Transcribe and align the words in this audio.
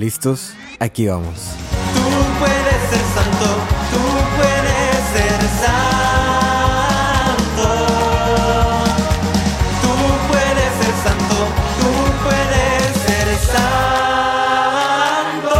¿Listos? 0.00 0.54
Aquí 0.78 1.06
vamos. 1.08 1.50
Tú 1.92 2.00
puedes 2.38 2.80
ser 2.88 3.04
santo, 3.16 3.48
tú 3.92 4.02
puedes 4.38 4.96
ser 5.12 5.40
santo. 5.60 7.68
Tú 9.82 9.92
puedes 10.30 10.70
ser 10.80 10.94
santo, 11.04 11.38
tú 11.82 11.92
puedes 12.24 12.80
ser 13.04 13.28
santo. 13.52 15.52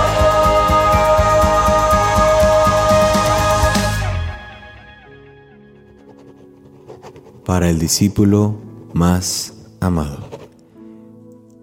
Para 7.45 7.69
el 7.69 7.79
discípulo 7.79 8.57
más 8.95 9.53
amado. 9.81 10.31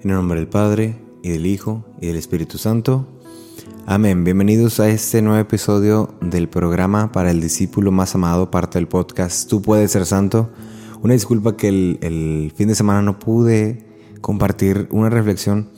En 0.03 0.11
el 0.11 0.17
nombre 0.17 0.41
del 0.41 0.47
Padre, 0.47 1.06
y 1.27 1.29
del 1.29 1.45
Hijo, 1.45 1.83
y 1.99 2.07
del 2.07 2.15
Espíritu 2.15 2.57
Santo. 2.57 3.05
Amén. 3.85 4.23
Bienvenidos 4.23 4.79
a 4.79 4.87
este 4.87 5.21
nuevo 5.21 5.39
episodio 5.39 6.15
del 6.21 6.47
programa 6.47 7.11
para 7.11 7.31
el 7.31 7.41
discípulo 7.41 7.91
más 7.91 8.15
amado, 8.15 8.49
parte 8.49 8.79
del 8.79 8.87
podcast 8.87 9.49
Tú 9.49 9.61
puedes 9.61 9.91
ser 9.91 10.05
santo. 10.05 10.49
Una 11.01 11.13
disculpa 11.13 11.57
que 11.57 11.67
el, 11.67 12.53
fin 12.55 12.69
de 12.69 12.75
semana 12.75 13.01
no 13.01 13.19
pude 13.19 13.85
compartir 14.21 14.87
una 14.89 15.09
reflexión. 15.09 15.69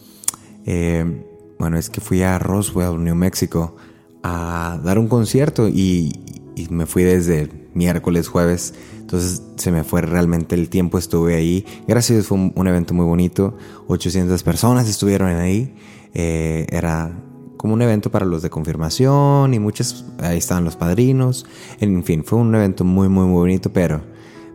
Eh, 0.66 1.26
bueno, 1.58 1.80
es 1.80 1.90
que 1.90 2.00
fui 2.00 2.22
a 2.22 2.38
Roswell, 2.38 3.04
New 3.04 3.16
Mexico, 3.16 3.76
a 4.22 4.80
dar 4.84 5.00
un 5.00 5.08
concierto 5.08 5.68
y, 5.68 6.12
y 6.56 6.68
me 6.70 6.86
fui 6.86 7.04
desde 7.04 7.50
miércoles, 7.74 8.28
jueves. 8.28 8.74
Entonces 9.00 9.42
se 9.56 9.72
me 9.72 9.84
fue 9.84 10.02
realmente 10.02 10.56
el 10.56 10.70
tiempo, 10.70 10.98
estuve 10.98 11.36
ahí. 11.36 11.66
Gracias 11.88 12.28
fue 12.28 12.38
un, 12.38 12.68
evento 12.68 12.94
muy 12.94 13.06
bonito. 13.06 13.58
800 13.88 14.42
personas 14.44 14.88
estuvieron 14.88 15.30
ahí. 15.30 15.74
Eh, 16.14 16.68
era 16.70 17.12
como 17.58 17.74
un 17.74 17.82
evento 17.82 18.10
para 18.10 18.26
los 18.26 18.42
de 18.42 18.50
confirmación 18.50 19.54
y 19.54 19.60
muchos, 19.60 20.06
ahí 20.20 20.38
estaban 20.38 20.64
los 20.64 20.76
padrinos. 20.76 21.46
En 21.80 22.04
fin, 22.04 22.24
fue 22.24 22.40
un 22.40 22.56
evento 22.56 22.86
muy, 22.86 23.10
muy, 23.10 23.26
muy 23.26 23.40
bonito, 23.40 23.72
pero 23.74 24.02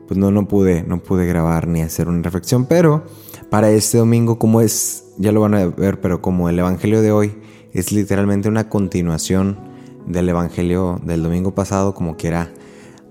pues 0.07 0.19
no, 0.19 0.31
no 0.31 0.49
pude, 0.49 0.83
no 0.83 1.03
pude 1.03 1.27
grabar 1.27 1.69
ni 1.69 1.83
hacer 1.83 2.09
una 2.09 2.23
reflexión. 2.23 2.67
Pero 2.67 3.05
para 3.51 3.71
este 3.71 3.99
domingo, 3.99 4.39
como 4.39 4.61
es, 4.61 5.05
ya 5.19 5.33
lo 5.33 5.41
van 5.41 5.55
a 5.55 5.67
ver, 5.67 6.01
pero 6.01 6.23
como 6.23 6.49
el 6.49 6.59
Evangelio 6.59 7.03
de 7.03 7.13
hoy 7.13 7.35
es 7.73 7.93
literalmente 7.93 8.49
una 8.49 8.69
continuación 8.69 9.59
del 10.07 10.29
Evangelio 10.29 11.01
del 11.05 11.23
domingo 11.23 11.55
pasado, 11.55 11.95
como 11.95 12.17
que 12.17 12.29
era 12.29 12.53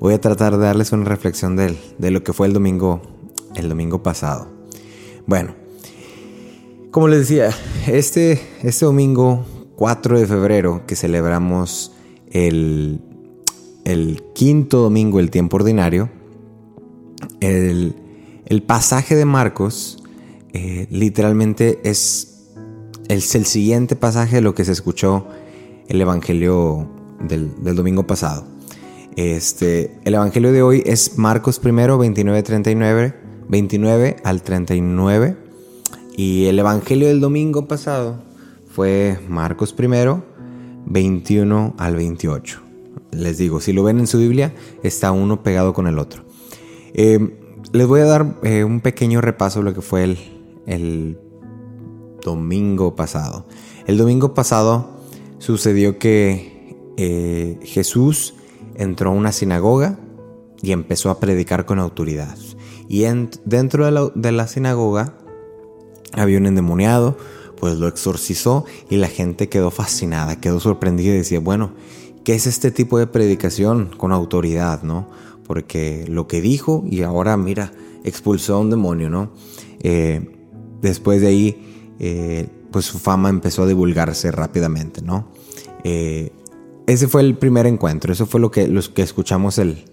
voy 0.04 0.14
a 0.16 0.20
tratar 0.20 0.58
de 0.58 0.66
darles 0.66 0.92
una 0.92 1.06
reflexión 1.06 1.56
de, 1.56 1.78
de 1.98 2.12
lo 2.12 2.26
que 2.26 2.34
fue 2.34 2.46
el 2.46 2.52
domingo, 2.52 3.02
el 3.56 3.70
domingo 3.70 4.04
pasado. 4.04 4.50
Bueno, 5.26 5.56
como 6.92 7.08
les 7.08 7.20
decía, 7.20 7.52
este, 7.88 8.42
este 8.64 8.84
domingo 8.84 9.45
4 9.78 10.20
de 10.20 10.28
febrero 10.28 10.82
que 10.86 10.98
celebramos 10.98 11.94
el, 12.32 13.00
el 13.86 14.22
quinto 14.36 14.82
domingo 14.82 15.20
del 15.20 15.32
tiempo 15.32 15.56
ordinario, 15.56 16.10
el, 17.40 17.95
el 18.45 18.62
pasaje 18.62 19.16
de 19.16 19.23
Marcos 19.23 20.04
eh, 20.52 20.86
literalmente 20.90 21.80
es, 21.86 22.50
el 23.08 23.22
siguiente 23.22 23.95
pasaje 23.95 24.36
de 24.36 24.42
lo 24.42 24.54
que 24.54 24.66
se 24.66 24.73
escuchó 24.73 25.28
el 25.88 26.02
Evangelio 26.02 26.90
del, 27.22 27.64
del 27.64 27.78
domingo 27.78 28.06
pasado. 28.06 28.53
Este, 29.16 30.00
el 30.06 30.16
Evangelio 30.16 30.52
de 30.52 30.64
hoy 30.64 30.81
es 30.86 31.19
Marcos 31.19 31.61
1, 31.64 31.97
29, 31.97 32.44
39, 32.44 33.16
29 33.47 34.16
al 34.23 34.42
39. 34.42 35.38
Y 36.17 36.45
el 36.45 36.58
Evangelio 36.58 37.08
del 37.08 37.20
domingo 37.20 37.67
pasado 37.67 38.23
fue 38.67 39.20
Marcos 39.28 39.75
1, 39.78 40.23
21 40.86 41.75
al 41.78 41.95
28. 41.95 42.61
Les 43.11 43.38
digo, 43.38 43.59
si 43.61 43.72
lo 43.72 43.83
ven 43.83 44.00
en 44.00 44.08
su 44.08 44.17
Biblia, 44.17 44.53
está 44.81 45.11
uno 45.11 45.44
pegado 45.44 45.73
con 45.73 45.86
el 45.86 46.00
otro. 46.00 46.23
Eh, 46.95 47.38
les 47.71 47.86
voy 47.86 48.02
a 48.02 48.05
dar 48.05 48.39
eh, 48.42 48.64
un 48.64 48.82
pequeño 48.82 49.21
repaso 49.21 49.59
de 49.59 49.65
lo 49.65 49.73
que 49.76 49.82
fue 49.82 50.04
el, 50.04 50.17
el 50.65 51.20
domingo 52.23 52.95
pasado. 52.95 53.45
El 53.86 53.98
domingo 53.98 54.33
pasado 54.33 54.89
sucedió 55.38 55.99
que 55.99 56.76
eh, 56.98 57.59
Jesús 57.64 58.33
entró 58.76 59.10
a 59.10 59.14
una 59.14 59.32
sinagoga 59.32 60.00
y 60.61 60.72
empezó 60.72 61.10
a 61.10 61.20
predicar 61.20 61.66
con 61.66 61.80
autoridad. 61.80 62.38
Y 62.88 63.06
dentro 63.45 64.11
de 64.16 64.32
la, 64.32 64.48
sinagoga 64.48 65.16
había 66.14 66.38
un 66.38 66.45
endemoniado, 66.45 67.17
pues 67.60 67.78
lo 67.78 67.88
exorcizó 67.88 68.66
y 68.89 68.98
la 68.98 69.08
gente 69.08 69.50
quedó 69.50 69.72
fascinada, 69.72 70.39
quedó 70.39 70.60
sorprendida 70.60 71.14
y 71.14 71.17
decía, 71.17 71.39
bueno, 71.39 71.73
¿qué 72.23 72.36
es 72.36 72.48
este 72.48 72.72
tipo 72.72 72.98
de 72.98 73.08
predicación 73.08 73.92
con 73.98 74.12
autoridad, 74.12 74.83
no? 74.83 75.10
Porque 75.45 76.06
lo 76.08 76.28
que 76.28 76.42
dijo 76.42 76.83
y 76.89 77.04
ahora, 77.04 77.36
mira, 77.38 77.73
expulsó 78.04 78.56
a 78.56 78.60
un 78.60 78.70
demonio, 78.70 79.10
¿no? 79.10 79.32
Eh, 79.82 80.30
después 80.82 81.22
de 81.22 81.28
ahí, 81.28 81.95
eh, 82.00 82.48
pues 82.72 82.86
su 82.86 83.00
fama 83.00 83.30
empezó 83.30 83.64
a 83.64 83.67
divulgarse 83.67 84.32
rápidamente, 84.32 85.02
¿no? 85.02 85.30
Eh, 85.83 86.32
ese 86.88 87.08
fue 87.08 87.21
el 87.21 87.38
primer 87.38 87.66
encuentro, 87.66 88.14
eso 88.14 88.26
fue 88.26 88.39
lo 88.39 88.52
que, 88.52 88.67
los 88.67 88.89
que 88.89 89.02
escuchamos 89.02 89.58
el, 89.58 89.86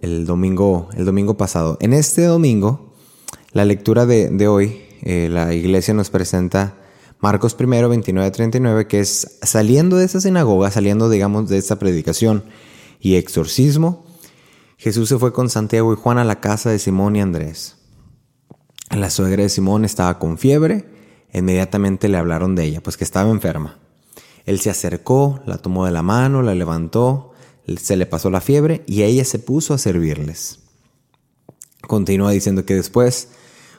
el, 0.00 0.26
domingo, 0.26 0.88
el 0.96 1.04
domingo 1.04 1.36
pasado. 1.36 1.78
En 1.80 1.92
este 1.92 2.24
domingo, 2.24 2.92
la 3.52 3.64
lectura 3.64 4.06
de, 4.06 4.48
hoy, 4.48 4.82
eh, 5.02 5.28
la 5.30 5.54
iglesia 5.54 5.94
nos 5.94 6.10
presenta 6.10 6.76
Marcos 7.20 7.56
1, 7.58 7.88
29 7.88 8.30
39, 8.30 8.86
que 8.86 9.00
es 9.00 9.38
saliendo 9.42 9.96
de 9.96 10.04
esa 10.04 10.20
sinagoga, 10.20 10.70
saliendo, 10.70 11.08
digamos, 11.10 11.48
de 11.48 11.58
esa 11.58 11.78
predicación 11.78 12.44
y 13.00 13.14
exorcismo, 13.14 14.06
Jesús 14.76 15.08
se 15.08 15.18
fue 15.18 15.32
con 15.32 15.50
Santiago 15.50 15.92
y 15.92 15.96
Juan 15.96 16.18
a 16.18 16.24
la 16.24 16.40
casa 16.40 16.70
de 16.70 16.78
Simón 16.78 17.16
y 17.16 17.20
Andrés. 17.20 17.76
La 18.90 19.10
suegra 19.10 19.42
de 19.42 19.48
Simón 19.48 19.84
estaba 19.84 20.18
con 20.18 20.38
fiebre, 20.38 20.84
inmediatamente 21.32 22.08
le 22.08 22.16
hablaron 22.16 22.54
de 22.54 22.64
ella, 22.64 22.80
pues 22.80 22.96
que 22.96 23.04
estaba 23.04 23.30
enferma. 23.30 23.78
Él 24.48 24.60
se 24.60 24.70
acercó, 24.70 25.40
la 25.44 25.58
tomó 25.58 25.84
de 25.84 25.92
la 25.92 26.00
mano, 26.00 26.40
la 26.40 26.54
levantó, 26.54 27.32
se 27.76 27.98
le 27.98 28.06
pasó 28.06 28.30
la 28.30 28.40
fiebre 28.40 28.82
y 28.86 29.02
ella 29.02 29.22
se 29.26 29.38
puso 29.38 29.74
a 29.74 29.78
servirles. 29.78 30.60
Continúa 31.82 32.30
diciendo 32.30 32.64
que 32.64 32.74
después, 32.74 33.28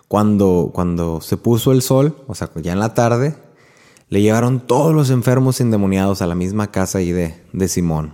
cuando, 0.07 0.69
cuando 0.71 1.21
se 1.21 1.37
puso 1.37 1.71
el 1.71 1.81
sol, 1.81 2.23
o 2.27 2.35
sea, 2.35 2.51
ya 2.61 2.71
en 2.71 2.77
la 2.77 2.93
tarde, 2.93 3.35
le 4.09 4.21
llevaron 4.21 4.59
todos 4.59 4.93
los 4.93 5.09
enfermos 5.09 5.59
endemoniados 5.59 6.21
a 6.21 6.27
la 6.27 6.35
misma 6.35 6.69
casa 6.69 7.01
y 7.01 7.13
de, 7.13 7.43
de 7.51 7.67
Simón. 7.67 8.13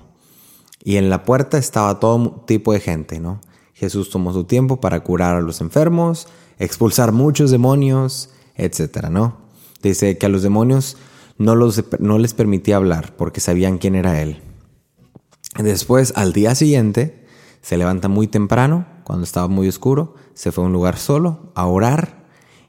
Y 0.82 0.96
en 0.96 1.10
la 1.10 1.26
puerta 1.26 1.58
estaba 1.58 2.00
todo 2.00 2.46
tipo 2.48 2.72
de 2.72 2.80
gente, 2.80 3.20
¿no? 3.20 3.42
Jesús 3.74 4.10
tomó 4.10 4.32
su 4.32 4.46
tiempo 4.46 4.80
para 4.80 5.02
curar 5.02 5.36
a 5.36 5.42
los 5.42 5.60
enfermos, 5.60 6.30
expulsar 6.58 7.12
muchos 7.12 7.52
demonios, 7.52 8.30
etcétera, 8.56 9.10
¿no? 9.10 9.42
Dice 9.84 10.18
que 10.18 10.26
a 10.26 10.30
los 10.30 10.42
demonios 10.42 10.96
no, 11.38 11.56
los, 11.56 11.84
no 12.00 12.18
les 12.18 12.34
permitía 12.34 12.78
hablar 12.78 13.16
porque 13.16 13.40
sabían 13.40 13.78
quién 13.78 13.96
era 13.96 14.22
él. 14.22 14.42
Después, 15.58 16.14
al 16.16 16.34
día 16.34 16.56
siguiente, 16.56 17.26
se 17.62 17.78
levanta 17.78 18.08
muy 18.08 18.28
temprano, 18.28 18.86
cuando 19.04 19.24
estaba 19.24 19.48
muy 19.48 19.68
oscuro, 19.68 20.16
se 20.34 20.52
fue 20.52 20.64
a 20.64 20.68
un 20.68 20.74
lugar 20.74 20.98
solo 20.98 21.52
a 21.56 21.66
orar 21.66 22.26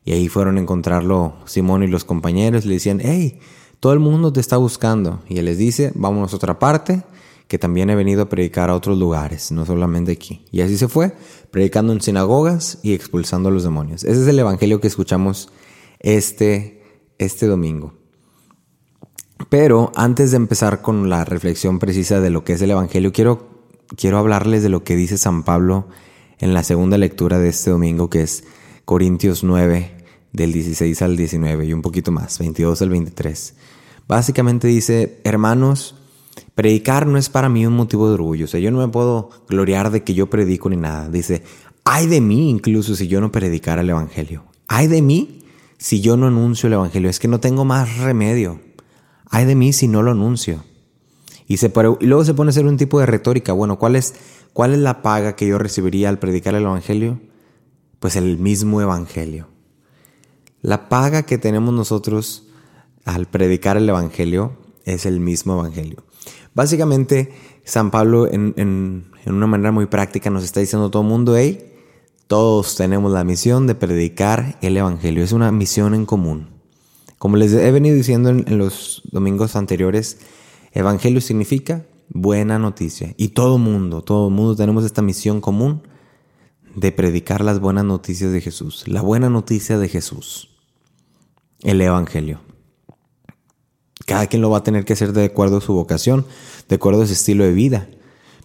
y 0.06 0.12
ahí 0.12 0.28
fueron 0.28 0.56
a 0.56 0.60
encontrarlo 0.60 1.34
Simón 1.46 1.82
y 1.82 1.88
los 1.88 2.04
compañeros. 2.04 2.64
Le 2.64 2.74
decían, 2.74 3.00
hey, 3.02 3.40
todo 3.80 3.92
el 3.92 3.98
mundo 3.98 4.32
te 4.32 4.38
está 4.38 4.56
buscando. 4.56 5.20
Y 5.28 5.38
él 5.38 5.46
les 5.46 5.58
dice, 5.58 5.90
vámonos 5.96 6.32
a 6.32 6.36
otra 6.36 6.60
parte, 6.60 7.02
que 7.48 7.58
también 7.58 7.90
he 7.90 7.96
venido 7.96 8.22
a 8.22 8.28
predicar 8.28 8.70
a 8.70 8.74
otros 8.76 8.96
lugares, 8.98 9.50
no 9.50 9.66
solamente 9.66 10.12
aquí. 10.12 10.44
Y 10.52 10.60
así 10.60 10.78
se 10.78 10.86
fue, 10.86 11.12
predicando 11.50 11.92
en 11.92 12.00
sinagogas 12.00 12.78
y 12.84 12.94
expulsando 12.94 13.48
a 13.48 13.52
los 13.52 13.64
demonios. 13.64 14.04
Ese 14.04 14.22
es 14.22 14.28
el 14.28 14.38
evangelio 14.38 14.80
que 14.80 14.86
escuchamos 14.86 15.48
este, 15.98 16.82
este 17.18 17.46
domingo. 17.46 17.94
Pero 19.48 19.92
antes 19.94 20.30
de 20.30 20.38
empezar 20.38 20.82
con 20.82 21.08
la 21.08 21.24
reflexión 21.24 21.78
precisa 21.78 22.20
de 22.20 22.30
lo 22.30 22.42
que 22.42 22.54
es 22.54 22.62
el 22.62 22.70
Evangelio, 22.70 23.12
quiero, 23.12 23.48
quiero 23.96 24.18
hablarles 24.18 24.62
de 24.62 24.70
lo 24.70 24.82
que 24.82 24.96
dice 24.96 25.18
San 25.18 25.42
Pablo 25.42 25.88
en 26.38 26.54
la 26.54 26.62
segunda 26.62 26.98
lectura 26.98 27.38
de 27.38 27.50
este 27.50 27.70
domingo, 27.70 28.10
que 28.10 28.22
es 28.22 28.44
Corintios 28.84 29.44
9, 29.44 29.96
del 30.32 30.52
16 30.52 31.00
al 31.02 31.16
19 31.16 31.66
y 31.66 31.72
un 31.72 31.82
poquito 31.82 32.12
más, 32.12 32.38
22 32.38 32.82
al 32.82 32.90
23. 32.90 33.54
Básicamente 34.08 34.68
dice, 34.68 35.20
hermanos, 35.24 35.96
predicar 36.54 37.06
no 37.06 37.18
es 37.18 37.28
para 37.28 37.48
mí 37.48 37.66
un 37.66 37.74
motivo 37.74 38.08
de 38.08 38.14
orgullo, 38.14 38.44
o 38.44 38.48
sea, 38.48 38.60
yo 38.60 38.70
no 38.70 38.78
me 38.78 38.88
puedo 38.88 39.30
gloriar 39.48 39.90
de 39.90 40.02
que 40.02 40.14
yo 40.14 40.28
predico 40.28 40.68
ni 40.70 40.76
nada. 40.76 41.08
Dice, 41.08 41.42
hay 41.84 42.06
de 42.06 42.20
mí 42.20 42.50
incluso 42.50 42.94
si 42.96 43.06
yo 43.06 43.20
no 43.20 43.32
predicara 43.32 43.82
el 43.82 43.90
Evangelio. 43.90 44.44
Hay 44.68 44.88
de 44.88 45.02
mí 45.02 45.44
si 45.78 46.00
yo 46.00 46.16
no 46.16 46.26
anuncio 46.26 46.66
el 46.66 46.74
Evangelio. 46.74 47.08
Es 47.08 47.18
que 47.18 47.28
no 47.28 47.40
tengo 47.40 47.64
más 47.64 47.98
remedio 47.98 48.65
ay 49.30 49.44
de 49.44 49.54
mí 49.54 49.72
si 49.72 49.88
no 49.88 50.02
lo 50.02 50.12
anuncio. 50.12 50.64
Y, 51.48 51.58
luego 52.00 52.24
se 52.24 52.34
pone 52.34 52.48
a 52.48 52.50
hacer 52.50 52.66
un 52.66 52.76
tipo 52.76 52.98
de 52.98 53.06
retórica. 53.06 53.52
Bueno, 53.52 53.78
¿cuál 53.78 53.96
es, 53.96 54.14
¿cuál 54.52 54.72
es 54.72 54.78
la 54.78 55.02
paga 55.02 55.36
que 55.36 55.46
yo 55.46 55.58
recibiría 55.58 56.08
al 56.08 56.18
predicar 56.18 56.54
el 56.54 56.64
Evangelio? 56.64 57.20
Pues 58.00 58.16
el 58.16 58.38
mismo 58.38 58.80
Evangelio. 58.80 59.48
La 60.60 60.88
paga 60.88 61.22
que 61.22 61.38
tenemos 61.38 61.72
nosotros 61.72 62.48
al 63.04 63.26
predicar 63.26 63.76
el 63.76 63.88
Evangelio 63.88 64.56
es 64.84 65.06
el 65.06 65.20
mismo 65.20 65.54
Evangelio. 65.54 66.02
Básicamente, 66.54 67.32
San 67.64 67.90
Pablo 67.90 68.26
en, 68.26 68.54
en, 68.56 69.12
una 69.26 69.46
manera 69.46 69.70
muy 69.70 69.86
práctica 69.86 70.30
nos 70.30 70.42
está 70.42 70.60
diciendo 70.60 70.86
a 70.86 70.90
todo 70.90 71.02
el 71.02 71.08
mundo, 71.08 71.36
hey, 71.36 71.72
todos 72.26 72.74
tenemos 72.76 73.12
la 73.12 73.22
misión 73.22 73.66
de 73.66 73.76
predicar 73.76 74.58
el 74.62 74.76
Evangelio. 74.76 75.22
Es 75.22 75.32
una 75.32 75.52
misión 75.52 75.94
en 75.94 76.06
común. 76.06 76.55
Como 77.18 77.36
les 77.36 77.52
he 77.52 77.70
venido 77.70 77.96
diciendo 77.96 78.28
en, 78.28 78.58
los 78.58 79.02
domingos 79.10 79.56
anteriores, 79.56 80.18
Evangelio 80.72 81.20
significa 81.20 81.86
buena 82.10 82.58
noticia. 82.58 83.14
Y 83.16 83.28
todo 83.28 83.58
mundo, 83.58 84.02
todo 84.02 84.28
mundo 84.30 84.54
tenemos 84.54 84.84
esta 84.84 85.02
misión 85.02 85.40
común 85.40 85.82
de 86.74 86.92
predicar 86.92 87.42
las 87.42 87.58
buenas 87.58 87.84
noticias 87.84 88.32
de 88.32 88.40
Jesús. 88.42 88.86
La 88.86 89.00
buena 89.00 89.30
noticia 89.30 89.78
de 89.78 89.88
Jesús. 89.88 90.50
El 91.62 91.80
Evangelio. 91.80 92.40
Cada 94.04 94.26
quien 94.26 94.42
lo 94.42 94.50
va 94.50 94.58
a 94.58 94.62
tener 94.62 94.84
que 94.84 94.92
hacer 94.92 95.12
de 95.12 95.24
acuerdo 95.24 95.56
a 95.56 95.60
su 95.62 95.72
vocación, 95.72 96.26
de 96.68 96.76
acuerdo 96.76 97.02
a 97.02 97.06
su 97.06 97.14
estilo 97.14 97.44
de 97.44 97.52
vida. 97.52 97.88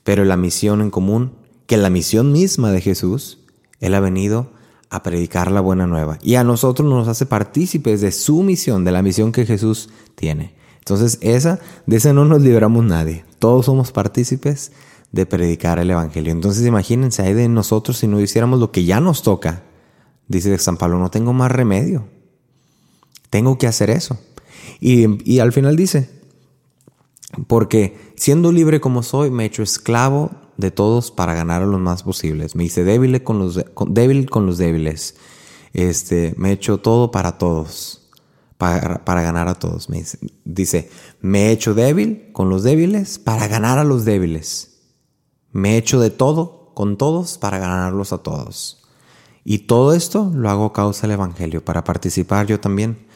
Pero 0.04 0.24
la 0.24 0.38
misión 0.38 0.82
en 0.82 0.92
común, 0.92 1.34
que 1.68 1.76
la 1.76 1.90
misión 1.90 2.32
misma 2.32 2.72
de 2.72 2.80
Jesús, 2.80 3.40
Él 3.82 3.94
ha 3.96 4.00
venido 4.00 4.54
a 4.92 5.02
predicar 5.02 5.50
la 5.50 5.62
buena 5.62 5.88
nueva. 5.88 6.20
Y 6.22 6.36
a 6.36 6.44
nosotros 6.44 6.88
nos 6.88 7.08
hace 7.08 7.26
partícipes 7.26 8.02
de 8.02 8.12
su 8.12 8.44
misión, 8.44 8.84
de 8.84 8.92
la 8.92 9.02
misión 9.02 9.32
que 9.32 9.46
Jesús 9.46 9.90
tiene. 10.16 10.54
Entonces, 10.80 11.18
esa, 11.22 11.60
de 11.86 11.96
esa 11.96 12.12
no 12.12 12.26
nos 12.26 12.42
libramos 12.42 12.84
nadie. 12.84 13.24
Todos 13.40 13.68
somos 13.68 13.94
partícipes 13.94 14.74
de 15.14 15.26
predicar 15.26 15.80
el 15.80 15.90
Evangelio. 15.90 16.34
Entonces, 16.34 16.66
imagínense, 16.66 17.22
hay 17.22 17.34
de 17.34 17.48
nosotros 17.48 18.00
si 18.00 18.08
no 18.08 18.20
hiciéramos 18.20 18.60
lo 18.60 18.72
que 18.72 18.84
ya 18.84 19.00
nos 19.00 19.24
toca. 19.24 19.64
Dice 20.28 20.58
San 20.58 20.76
Pablo, 20.76 21.00
no 21.00 21.10
tengo 21.10 21.32
más 21.32 21.52
remedio. 21.52 22.06
Tengo 23.30 23.58
que 23.58 23.68
hacer 23.68 23.90
eso. 23.90 24.20
Y, 24.82 25.40
al 25.40 25.54
final 25.54 25.78
dice, 25.78 26.10
porque 27.48 27.98
siendo 28.18 28.52
libre 28.52 28.82
como 28.82 29.04
soy, 29.04 29.32
me 29.32 29.44
he 29.44 29.46
hecho 29.48 29.64
esclavo 29.64 30.32
de 30.58 30.72
todos 30.72 31.12
para 31.12 31.34
ganar 31.34 31.62
a 31.62 31.66
los 31.66 31.80
más 31.80 32.04
posibles. 32.04 32.56
Me 32.56 32.66
hice 32.66 32.84
débil 32.84 33.24
con 33.24 33.40
los, 33.40 33.64
débil 33.88 34.30
con 34.30 34.46
los 34.46 34.58
débiles. 34.58 35.16
Este, 35.74 36.34
me 36.38 36.50
he 36.50 36.54
hecho 36.54 36.80
todo 36.80 37.12
para 37.12 37.38
todos, 37.38 38.10
para, 38.58 39.04
para 39.06 39.22
ganar 39.22 39.48
a 39.48 39.56
todos. 39.56 39.90
Me 39.90 40.04
dice, 40.46 40.90
me 41.22 41.48
he 41.48 41.52
hecho 41.52 41.74
débil 41.74 42.30
con 42.34 42.50
los 42.50 42.64
débiles 42.64 43.20
para 43.20 43.48
ganar 43.48 43.80
a 43.80 43.84
los 43.84 44.06
débiles. 44.06 44.80
Me 45.52 45.76
he 45.76 45.78
hecho 45.78 46.00
de 46.00 46.10
todo 46.10 46.72
con 46.74 46.98
todos 46.98 47.38
para 47.38 47.60
ganarlos 47.60 48.14
a 48.14 48.20
todos. 48.20 48.84
Y 49.44 49.60
todo 49.60 49.94
esto 49.94 50.32
lo 50.34 50.50
hago 50.50 50.66
a 50.66 50.74
causa 50.74 51.08
del 51.08 51.16
Evangelio, 51.16 51.66
para 51.66 51.84
participar 51.84 52.46
yo 52.46 52.60
también 52.60 53.08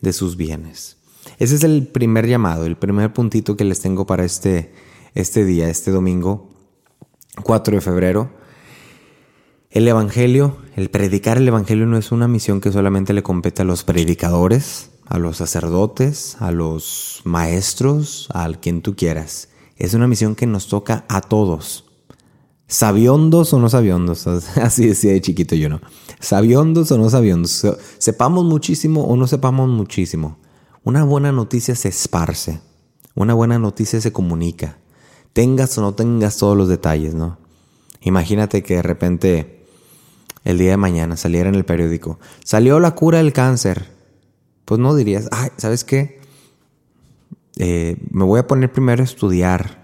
de 0.00 0.12
sus 0.12 0.36
bienes. 0.36 0.96
Ese 1.38 1.56
es 1.56 1.64
el 1.64 1.88
primer 1.88 2.26
llamado, 2.26 2.66
el 2.66 2.76
primer 2.76 3.12
puntito 3.12 3.56
que 3.56 3.64
les 3.64 3.80
tengo 3.80 4.06
para 4.06 4.24
este, 4.24 4.72
este 5.14 5.44
día, 5.44 5.68
este 5.68 5.90
domingo 5.90 6.51
4 7.40 7.74
de 7.74 7.80
febrero. 7.80 8.30
El 9.70 9.88
Evangelio, 9.88 10.58
el 10.76 10.90
predicar 10.90 11.38
el 11.38 11.48
Evangelio 11.48 11.86
no 11.86 11.96
es 11.96 12.12
una 12.12 12.28
misión 12.28 12.60
que 12.60 12.72
solamente 12.72 13.14
le 13.14 13.22
compete 13.22 13.62
a 13.62 13.64
los 13.64 13.84
predicadores, 13.84 14.90
a 15.06 15.18
los 15.18 15.38
sacerdotes, 15.38 16.36
a 16.40 16.52
los 16.52 17.22
maestros, 17.24 18.28
al 18.34 18.60
quien 18.60 18.82
tú 18.82 18.94
quieras. 18.96 19.48
Es 19.76 19.94
una 19.94 20.06
misión 20.06 20.34
que 20.34 20.46
nos 20.46 20.68
toca 20.68 21.06
a 21.08 21.22
todos. 21.22 21.86
Sabiondos 22.66 23.52
o 23.52 23.58
no 23.58 23.68
sabiondos, 23.68 24.26
así 24.56 24.86
decía 24.86 25.12
de 25.12 25.20
chiquito 25.20 25.54
yo, 25.54 25.68
¿no? 25.68 25.80
Sabiondos 26.20 26.92
o 26.92 26.98
no 26.98 27.10
sabiondos, 27.10 27.66
sepamos 27.98 28.44
muchísimo 28.44 29.04
o 29.04 29.16
no 29.16 29.26
sepamos 29.26 29.68
muchísimo. 29.68 30.38
Una 30.84 31.04
buena 31.04 31.32
noticia 31.32 31.74
se 31.74 31.88
esparce, 31.88 32.60
una 33.14 33.34
buena 33.34 33.58
noticia 33.58 34.00
se 34.00 34.12
comunica, 34.12 34.78
tengas 35.32 35.76
o 35.78 35.80
no 35.80 35.94
tengas 35.94 36.36
todos 36.36 36.56
los 36.56 36.68
detalles, 36.68 37.14
¿no? 37.14 37.38
Imagínate 38.00 38.62
que 38.62 38.76
de 38.76 38.82
repente 38.82 39.64
el 40.44 40.58
día 40.58 40.70
de 40.72 40.76
mañana 40.76 41.16
saliera 41.16 41.48
en 41.48 41.54
el 41.54 41.64
periódico, 41.64 42.18
salió 42.44 42.80
la 42.80 42.94
cura 42.94 43.18
del 43.18 43.32
cáncer. 43.32 43.90
Pues 44.64 44.80
no 44.80 44.94
dirías, 44.94 45.28
ay, 45.32 45.50
¿sabes 45.56 45.84
qué? 45.84 46.20
Eh, 47.58 47.96
me 48.10 48.24
voy 48.24 48.40
a 48.40 48.46
poner 48.46 48.72
primero 48.72 49.02
a 49.02 49.04
estudiar 49.04 49.82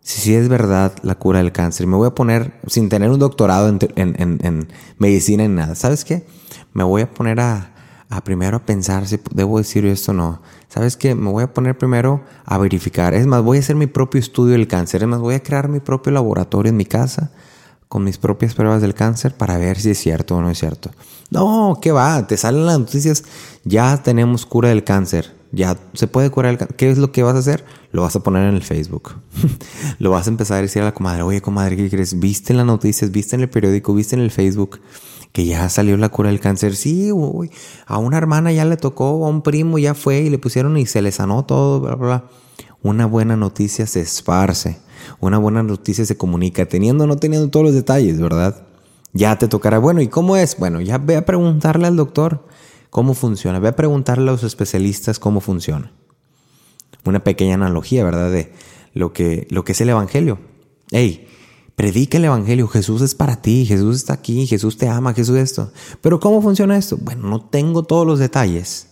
si 0.00 0.20
sí 0.20 0.34
es 0.34 0.48
verdad 0.48 0.94
la 1.02 1.14
cura 1.14 1.38
del 1.38 1.52
cáncer. 1.52 1.86
Me 1.86 1.96
voy 1.96 2.08
a 2.08 2.14
poner, 2.14 2.60
sin 2.66 2.88
tener 2.88 3.10
un 3.10 3.20
doctorado 3.20 3.68
en, 3.68 3.78
en, 3.96 4.38
en 4.42 4.68
medicina 4.98 5.46
ni 5.46 5.54
nada, 5.54 5.74
¿sabes 5.74 6.04
qué? 6.04 6.26
Me 6.72 6.84
voy 6.84 7.02
a 7.02 7.10
poner 7.12 7.40
a, 7.40 7.71
a 8.12 8.22
primero 8.22 8.58
a 8.58 8.66
pensar 8.66 9.06
si 9.06 9.18
debo 9.32 9.56
decir 9.56 9.86
esto 9.86 10.12
o 10.12 10.14
no. 10.14 10.42
¿Sabes 10.68 10.96
qué? 10.98 11.14
Me 11.14 11.30
voy 11.30 11.44
a 11.44 11.54
poner 11.54 11.78
primero 11.78 12.22
a 12.44 12.58
verificar. 12.58 13.14
Es 13.14 13.26
más, 13.26 13.42
voy 13.42 13.56
a 13.56 13.60
hacer 13.60 13.74
mi 13.74 13.86
propio 13.86 14.20
estudio 14.20 14.52
del 14.52 14.68
cáncer. 14.68 15.02
Es 15.02 15.08
más, 15.08 15.20
voy 15.20 15.34
a 15.34 15.42
crear 15.42 15.68
mi 15.68 15.80
propio 15.80 16.12
laboratorio 16.12 16.70
en 16.70 16.76
mi 16.76 16.84
casa 16.84 17.32
con 17.88 18.04
mis 18.04 18.18
propias 18.18 18.54
pruebas 18.54 18.82
del 18.82 18.94
cáncer 18.94 19.34
para 19.34 19.56
ver 19.58 19.78
si 19.78 19.90
es 19.90 19.98
cierto 19.98 20.36
o 20.36 20.42
no 20.42 20.50
es 20.50 20.58
cierto. 20.58 20.90
No, 21.30 21.78
¿qué 21.80 21.90
va? 21.90 22.26
Te 22.26 22.36
salen 22.36 22.66
las 22.66 22.78
noticias. 22.78 23.24
Ya 23.64 24.02
tenemos 24.02 24.44
cura 24.44 24.68
del 24.68 24.84
cáncer. 24.84 25.34
Ya 25.50 25.78
se 25.94 26.06
puede 26.06 26.30
curar 26.30 26.52
el 26.52 26.58
cáncer. 26.58 26.76
¿Qué 26.76 26.90
es 26.90 26.98
lo 26.98 27.12
que 27.12 27.22
vas 27.22 27.34
a 27.34 27.38
hacer? 27.38 27.64
Lo 27.92 28.02
vas 28.02 28.14
a 28.14 28.20
poner 28.20 28.46
en 28.46 28.54
el 28.54 28.62
Facebook. 28.62 29.14
lo 29.98 30.10
vas 30.10 30.26
a 30.26 30.30
empezar 30.30 30.58
a 30.58 30.62
decir 30.62 30.82
a 30.82 30.86
la 30.86 30.94
comadre, 30.94 31.22
oye 31.22 31.40
comadre, 31.40 31.76
¿qué 31.76 31.88
crees? 31.88 32.18
¿Viste 32.18 32.52
en 32.52 32.58
las 32.58 32.66
noticias? 32.66 33.10
¿Viste 33.10 33.36
en 33.36 33.42
el 33.42 33.48
periódico? 33.48 33.94
¿Viste 33.94 34.16
en 34.16 34.22
el 34.22 34.30
Facebook? 34.30 34.80
Que 35.32 35.46
ya 35.46 35.68
salió 35.68 35.96
la 35.96 36.10
cura 36.10 36.30
del 36.30 36.40
cáncer. 36.40 36.76
Sí, 36.76 37.10
uy, 37.10 37.50
a 37.86 37.98
una 37.98 38.18
hermana 38.18 38.52
ya 38.52 38.64
le 38.64 38.76
tocó, 38.76 39.26
a 39.26 39.28
un 39.28 39.42
primo 39.42 39.78
ya 39.78 39.94
fue 39.94 40.20
y 40.20 40.30
le 40.30 40.38
pusieron 40.38 40.76
y 40.76 40.86
se 40.86 41.02
le 41.02 41.10
sanó 41.10 41.44
todo, 41.44 41.80
bla, 41.80 41.94
bla, 41.94 42.06
bla. 42.06 42.24
Una 42.82 43.06
buena 43.06 43.36
noticia 43.36 43.86
se 43.86 44.00
esparce, 44.00 44.78
una 45.20 45.38
buena 45.38 45.62
noticia 45.62 46.04
se 46.04 46.16
comunica, 46.16 46.66
teniendo 46.66 47.04
o 47.04 47.06
no 47.06 47.16
teniendo 47.16 47.48
todos 47.48 47.66
los 47.66 47.74
detalles, 47.74 48.20
¿verdad? 48.20 48.66
Ya 49.12 49.36
te 49.36 49.48
tocará, 49.48 49.78
bueno, 49.78 50.00
¿y 50.00 50.08
cómo 50.08 50.36
es? 50.36 50.56
Bueno, 50.58 50.80
ya 50.80 50.98
ve 50.98 51.16
a 51.16 51.24
preguntarle 51.24 51.86
al 51.86 51.96
doctor 51.96 52.46
cómo 52.90 53.14
funciona, 53.14 53.58
ve 53.58 53.68
a 53.68 53.76
preguntarle 53.76 54.28
a 54.28 54.32
los 54.32 54.42
especialistas 54.42 55.18
cómo 55.18 55.40
funciona. 55.40 55.92
Una 57.04 57.22
pequeña 57.22 57.54
analogía, 57.54 58.04
¿verdad? 58.04 58.30
De 58.30 58.52
lo 58.94 59.12
que, 59.12 59.46
lo 59.50 59.64
que 59.64 59.72
es 59.72 59.80
el 59.80 59.90
Evangelio. 59.90 60.38
Hey, 60.90 61.28
Predica 61.76 62.18
el 62.18 62.26
Evangelio, 62.26 62.68
Jesús 62.68 63.00
es 63.00 63.14
para 63.14 63.40
ti, 63.40 63.64
Jesús 63.64 63.96
está 63.96 64.12
aquí, 64.12 64.46
Jesús 64.46 64.76
te 64.76 64.88
ama, 64.88 65.14
Jesús 65.14 65.36
esto. 65.36 65.72
Pero 66.00 66.20
¿cómo 66.20 66.42
funciona 66.42 66.76
esto? 66.76 66.98
Bueno, 66.98 67.28
no 67.28 67.40
tengo 67.40 67.82
todos 67.82 68.06
los 68.06 68.18
detalles, 68.18 68.88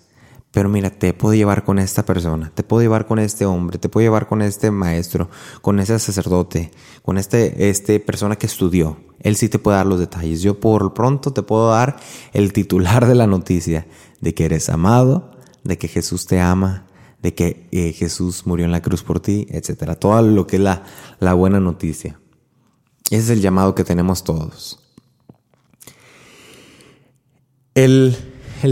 pero 0.52 0.68
mira, 0.68 0.90
te 0.90 1.12
puedo 1.12 1.34
llevar 1.34 1.62
con 1.64 1.78
esta 1.78 2.04
persona, 2.04 2.50
te 2.54 2.62
puedo 2.62 2.82
llevar 2.82 3.06
con 3.06 3.18
este 3.18 3.44
hombre, 3.44 3.78
te 3.78 3.88
puedo 3.88 4.04
llevar 4.04 4.26
con 4.26 4.42
este 4.42 4.70
maestro, 4.70 5.28
con 5.60 5.78
ese 5.78 5.98
sacerdote, 5.98 6.70
con 7.02 7.18
este, 7.18 7.68
este 7.68 8.00
persona 8.00 8.36
que 8.36 8.46
estudió. 8.46 8.96
Él 9.20 9.36
sí 9.36 9.48
te 9.48 9.58
puede 9.58 9.76
dar 9.76 9.86
los 9.86 10.00
detalles. 10.00 10.40
Yo 10.40 10.58
por 10.58 10.94
pronto 10.94 11.32
te 11.32 11.42
puedo 11.42 11.70
dar 11.70 11.96
el 12.32 12.52
titular 12.52 13.06
de 13.06 13.14
la 13.14 13.26
noticia 13.26 13.86
de 14.20 14.34
que 14.34 14.46
eres 14.46 14.70
amado, 14.70 15.32
de 15.62 15.76
que 15.76 15.88
Jesús 15.88 16.26
te 16.26 16.40
ama, 16.40 16.86
de 17.22 17.34
que 17.34 17.68
eh, 17.70 17.92
Jesús 17.92 18.46
murió 18.46 18.64
en 18.64 18.72
la 18.72 18.82
cruz 18.82 19.02
por 19.02 19.20
ti, 19.20 19.46
etcétera. 19.50 19.96
Todo 19.96 20.22
lo 20.22 20.46
que 20.46 20.56
es 20.56 20.62
la, 20.62 20.84
la 21.18 21.34
buena 21.34 21.60
noticia. 21.60 22.19
Ese 23.10 23.24
es 23.24 23.30
el 23.30 23.40
llamado 23.40 23.74
que 23.74 23.82
tenemos 23.82 24.22
todos. 24.22 24.78
El, 27.74 28.16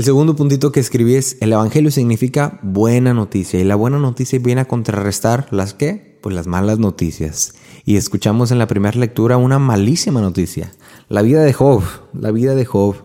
segundo 0.03 0.37
puntito 0.37 0.71
que 0.71 0.79
escribí 0.79 1.17
es, 1.17 1.39
el 1.41 1.53
Evangelio 1.53 1.91
significa 1.91 2.61
buena 2.63 3.15
noticia 3.15 3.59
y 3.59 3.65
la 3.65 3.75
buena 3.75 3.99
noticia 3.99 4.39
viene 4.39 4.61
a 4.61 4.69
contrarrestar 4.69 5.49
las 5.51 5.75
qué? 5.75 6.19
Pues 6.23 6.37
las 6.37 6.47
malas 6.47 6.79
noticias. 6.79 7.55
Y 7.85 7.97
escuchamos 7.97 8.53
en 8.53 8.59
la 8.59 8.69
primera 8.69 8.99
lectura 8.99 9.39
una 9.39 9.59
malísima 9.59 10.21
noticia, 10.21 10.73
la 11.09 11.23
vida 11.23 11.43
de 11.43 11.53
Job, 11.53 11.83
la 12.13 12.31
vida 12.31 12.55
de 12.55 12.65
Job, 12.65 12.97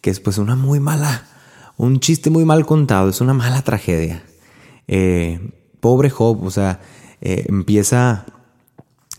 que 0.00 0.10
es 0.10 0.20
pues 0.20 0.38
una 0.38 0.56
muy 0.56 0.80
mala, 0.80 1.26
un 1.76 2.00
chiste 2.00 2.30
muy 2.30 2.44
mal 2.46 2.64
contado, 2.64 3.10
es 3.10 3.20
una 3.20 3.34
mala 3.34 3.62
tragedia. 3.62 4.24
Eh, 4.88 5.50
pobre 5.80 6.08
Job, 6.08 6.42
o 6.44 6.50
sea, 6.50 6.80
eh, 7.20 7.44
empieza 7.48 8.26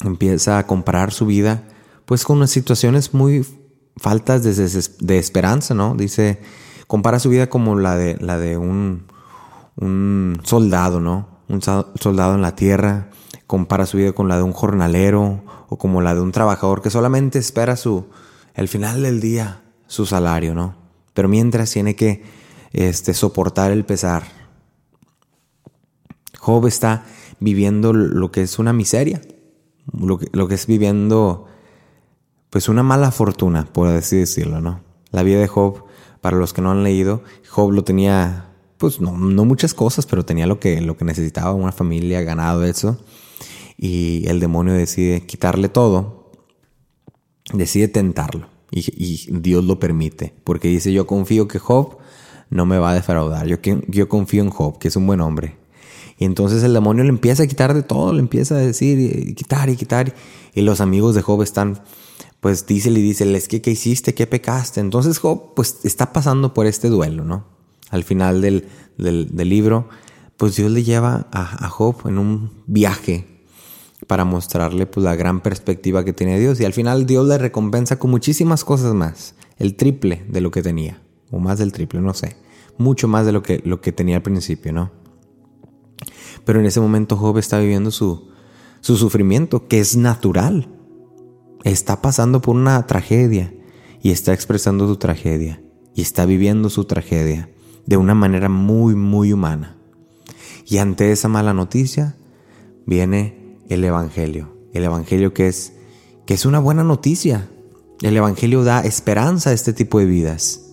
empieza 0.03 0.57
a 0.57 0.67
comparar 0.67 1.11
su 1.11 1.25
vida 1.25 1.63
pues 2.07 2.23
con 2.23 2.37
unas 2.37 2.51
situaciones 2.51 3.13
muy 3.13 3.45
faltas 3.97 4.41
de, 4.41 5.17
esperanza, 5.17 5.73
¿no? 5.73 5.93
Dice, 5.93 6.39
compara 6.87 7.19
su 7.19 7.29
vida 7.29 7.49
como 7.49 7.75
la 7.75 7.97
de, 7.97 8.15
la 8.21 8.39
de 8.39 8.57
un, 8.57 9.07
un 9.75 10.39
soldado, 10.43 11.01
¿no? 11.01 11.27
Un 11.49 11.61
soldado 11.61 12.35
en 12.35 12.41
la 12.41 12.55
tierra, 12.55 13.09
compara 13.45 13.85
su 13.85 13.97
vida 13.97 14.13
con 14.13 14.29
la 14.29 14.37
de 14.37 14.43
un 14.43 14.53
jornalero 14.53 15.43
o 15.67 15.77
como 15.77 16.01
la 16.01 16.15
de 16.15 16.21
un 16.21 16.31
trabajador 16.31 16.81
que 16.81 16.89
solamente 16.89 17.39
espera 17.39 17.75
su, 17.75 18.05
el 18.53 18.69
final 18.69 19.03
del 19.03 19.19
día, 19.19 19.63
su 19.87 20.05
salario, 20.05 20.55
¿no? 20.55 20.75
Pero 21.13 21.27
mientras 21.27 21.71
tiene 21.71 21.97
que 21.97 22.23
este, 22.71 23.13
soportar 23.13 23.71
el 23.71 23.83
pesar. 23.83 24.23
Job 26.39 26.67
está 26.67 27.03
viviendo 27.41 27.91
lo 27.91 28.31
que 28.31 28.43
es 28.43 28.59
una 28.59 28.71
miseria 28.71 29.19
lo 29.93 30.17
que, 30.17 30.27
lo 30.31 30.47
que 30.47 30.55
es 30.55 30.67
viviendo 30.67 31.45
pues 32.49 32.69
una 32.69 32.83
mala 32.83 33.11
fortuna, 33.11 33.65
por 33.71 33.87
así 33.87 34.17
decirlo, 34.17 34.61
¿no? 34.61 34.81
La 35.11 35.23
vida 35.23 35.39
de 35.39 35.47
Job, 35.47 35.83
para 36.21 36.37
los 36.37 36.53
que 36.53 36.61
no 36.61 36.71
han 36.71 36.83
leído, 36.83 37.23
Job 37.49 37.71
lo 37.71 37.83
tenía 37.83 38.47
pues 38.77 39.01
no, 39.01 39.17
no 39.17 39.45
muchas 39.45 39.73
cosas, 39.73 40.05
pero 40.05 40.23
tenía 40.25 40.47
lo 40.47 40.59
que, 40.59 40.81
lo 40.81 40.97
que 40.97 41.05
necesitaba, 41.05 41.53
una 41.53 41.71
familia, 41.71 42.21
ganado, 42.21 42.63
eso. 42.63 42.97
Y 43.77 44.27
el 44.27 44.39
demonio 44.39 44.73
decide 44.73 45.25
quitarle 45.25 45.69
todo, 45.69 46.31
decide 47.53 47.87
tentarlo. 47.87 48.47
Y, 48.71 49.31
Dios 49.31 49.63
lo 49.63 49.79
permite, 49.79 50.33
porque 50.43 50.67
dice, 50.67 50.91
yo 50.91 51.07
confío 51.07 51.47
que 51.47 51.59
Job 51.59 51.97
no 52.49 52.65
me 52.65 52.77
va 52.77 52.91
a 52.91 52.93
defraudar. 52.93 53.47
Yo, 53.47 53.57
yo 53.87 54.09
confío 54.09 54.43
en 54.43 54.49
Job, 54.49 54.77
que 54.77 54.89
es 54.89 54.95
un 54.95 55.07
buen 55.07 55.21
hombre. 55.21 55.57
Y 56.17 56.25
entonces 56.25 56.63
el 56.63 56.73
demonio 56.73 57.03
le 57.03 57.09
empieza 57.09 57.43
a 57.43 57.47
quitar 57.47 57.73
de 57.73 57.83
todo, 57.83 58.13
le 58.13 58.19
empieza 58.19 58.55
a 58.55 58.59
decir, 58.59 59.35
quitar 59.35 59.69
y 59.69 59.75
quitar. 59.75 60.13
Y 60.53 60.61
los 60.61 60.81
amigos 60.81 61.13
de 61.15 61.21
Job 61.21 61.43
están, 61.43 61.81
pues 62.39 62.65
dice 62.65 62.89
y 62.89 63.01
dice, 63.01 63.35
es 63.35 63.47
que, 63.47 63.61
¿qué 63.61 63.71
hiciste? 63.71 64.13
¿Qué 64.13 64.25
pecaste? 64.25 64.79
Entonces 64.79 65.19
Job, 65.19 65.53
pues 65.55 65.79
está 65.83 66.13
pasando 66.13 66.53
por 66.53 66.65
este 66.65 66.89
duelo, 66.89 67.23
¿no? 67.23 67.45
Al 67.89 68.03
final 68.03 68.41
del, 68.41 68.67
del, 68.97 69.49
libro, 69.49 69.87
pues 70.35 70.55
Dios 70.55 70.71
le 70.71 70.83
lleva 70.83 71.27
a, 71.31 71.65
a, 71.65 71.69
Job 71.69 71.95
en 72.05 72.17
un 72.17 72.51
viaje 72.65 73.25
para 74.07 74.25
mostrarle 74.25 74.85
pues 74.85 75.03
la 75.03 75.15
gran 75.15 75.41
perspectiva 75.41 76.03
que 76.03 76.13
tiene 76.13 76.39
Dios. 76.39 76.59
Y 76.59 76.65
al 76.65 76.73
final 76.73 77.05
Dios 77.05 77.27
le 77.27 77.37
recompensa 77.37 77.97
con 77.97 78.11
muchísimas 78.11 78.65
cosas 78.65 78.93
más, 78.93 79.35
el 79.57 79.75
triple 79.75 80.25
de 80.27 80.41
lo 80.41 80.51
que 80.51 80.61
tenía 80.61 81.01
o 81.31 81.39
más 81.39 81.59
del 81.59 81.71
triple, 81.71 82.01
no 82.01 82.13
sé, 82.13 82.35
mucho 82.77 83.07
más 83.07 83.25
de 83.25 83.31
lo 83.31 83.43
que, 83.43 83.61
lo 83.65 83.81
que 83.81 83.91
tenía 83.91 84.17
al 84.17 84.21
principio, 84.21 84.73
¿no? 84.73 84.91
Pero 86.45 86.59
en 86.59 86.65
ese 86.65 86.79
momento 86.79 87.17
Job 87.17 87.37
está 87.37 87.59
viviendo 87.59 87.91
su, 87.91 88.29
su 88.81 88.97
sufrimiento, 88.97 89.67
que 89.67 89.79
es 89.79 89.95
natural. 89.95 90.69
Está 91.63 92.01
pasando 92.01 92.41
por 92.41 92.55
una 92.55 92.85
tragedia 92.87 93.53
y 94.01 94.11
está 94.11 94.33
expresando 94.33 94.87
su 94.87 94.97
tragedia 94.97 95.61
y 95.95 96.01
está 96.01 96.25
viviendo 96.25 96.69
su 96.69 96.85
tragedia 96.85 97.49
de 97.85 97.97
una 97.97 98.13
manera 98.13 98.49
muy, 98.49 98.95
muy 98.95 99.33
humana. 99.33 99.77
Y 100.65 100.77
ante 100.77 101.11
esa 101.11 101.27
mala 101.27 101.53
noticia 101.53 102.15
viene 102.85 103.57
el 103.69 103.83
Evangelio. 103.83 104.55
El 104.73 104.83
Evangelio 104.83 105.33
que 105.33 105.47
es, 105.47 105.73
que 106.25 106.33
es 106.33 106.45
una 106.45 106.59
buena 106.59 106.83
noticia. 106.83 107.49
El 108.01 108.15
Evangelio 108.15 108.63
da 108.63 108.81
esperanza 108.81 109.49
a 109.49 109.53
este 109.53 109.73
tipo 109.73 109.99
de 109.99 110.05
vidas 110.05 110.67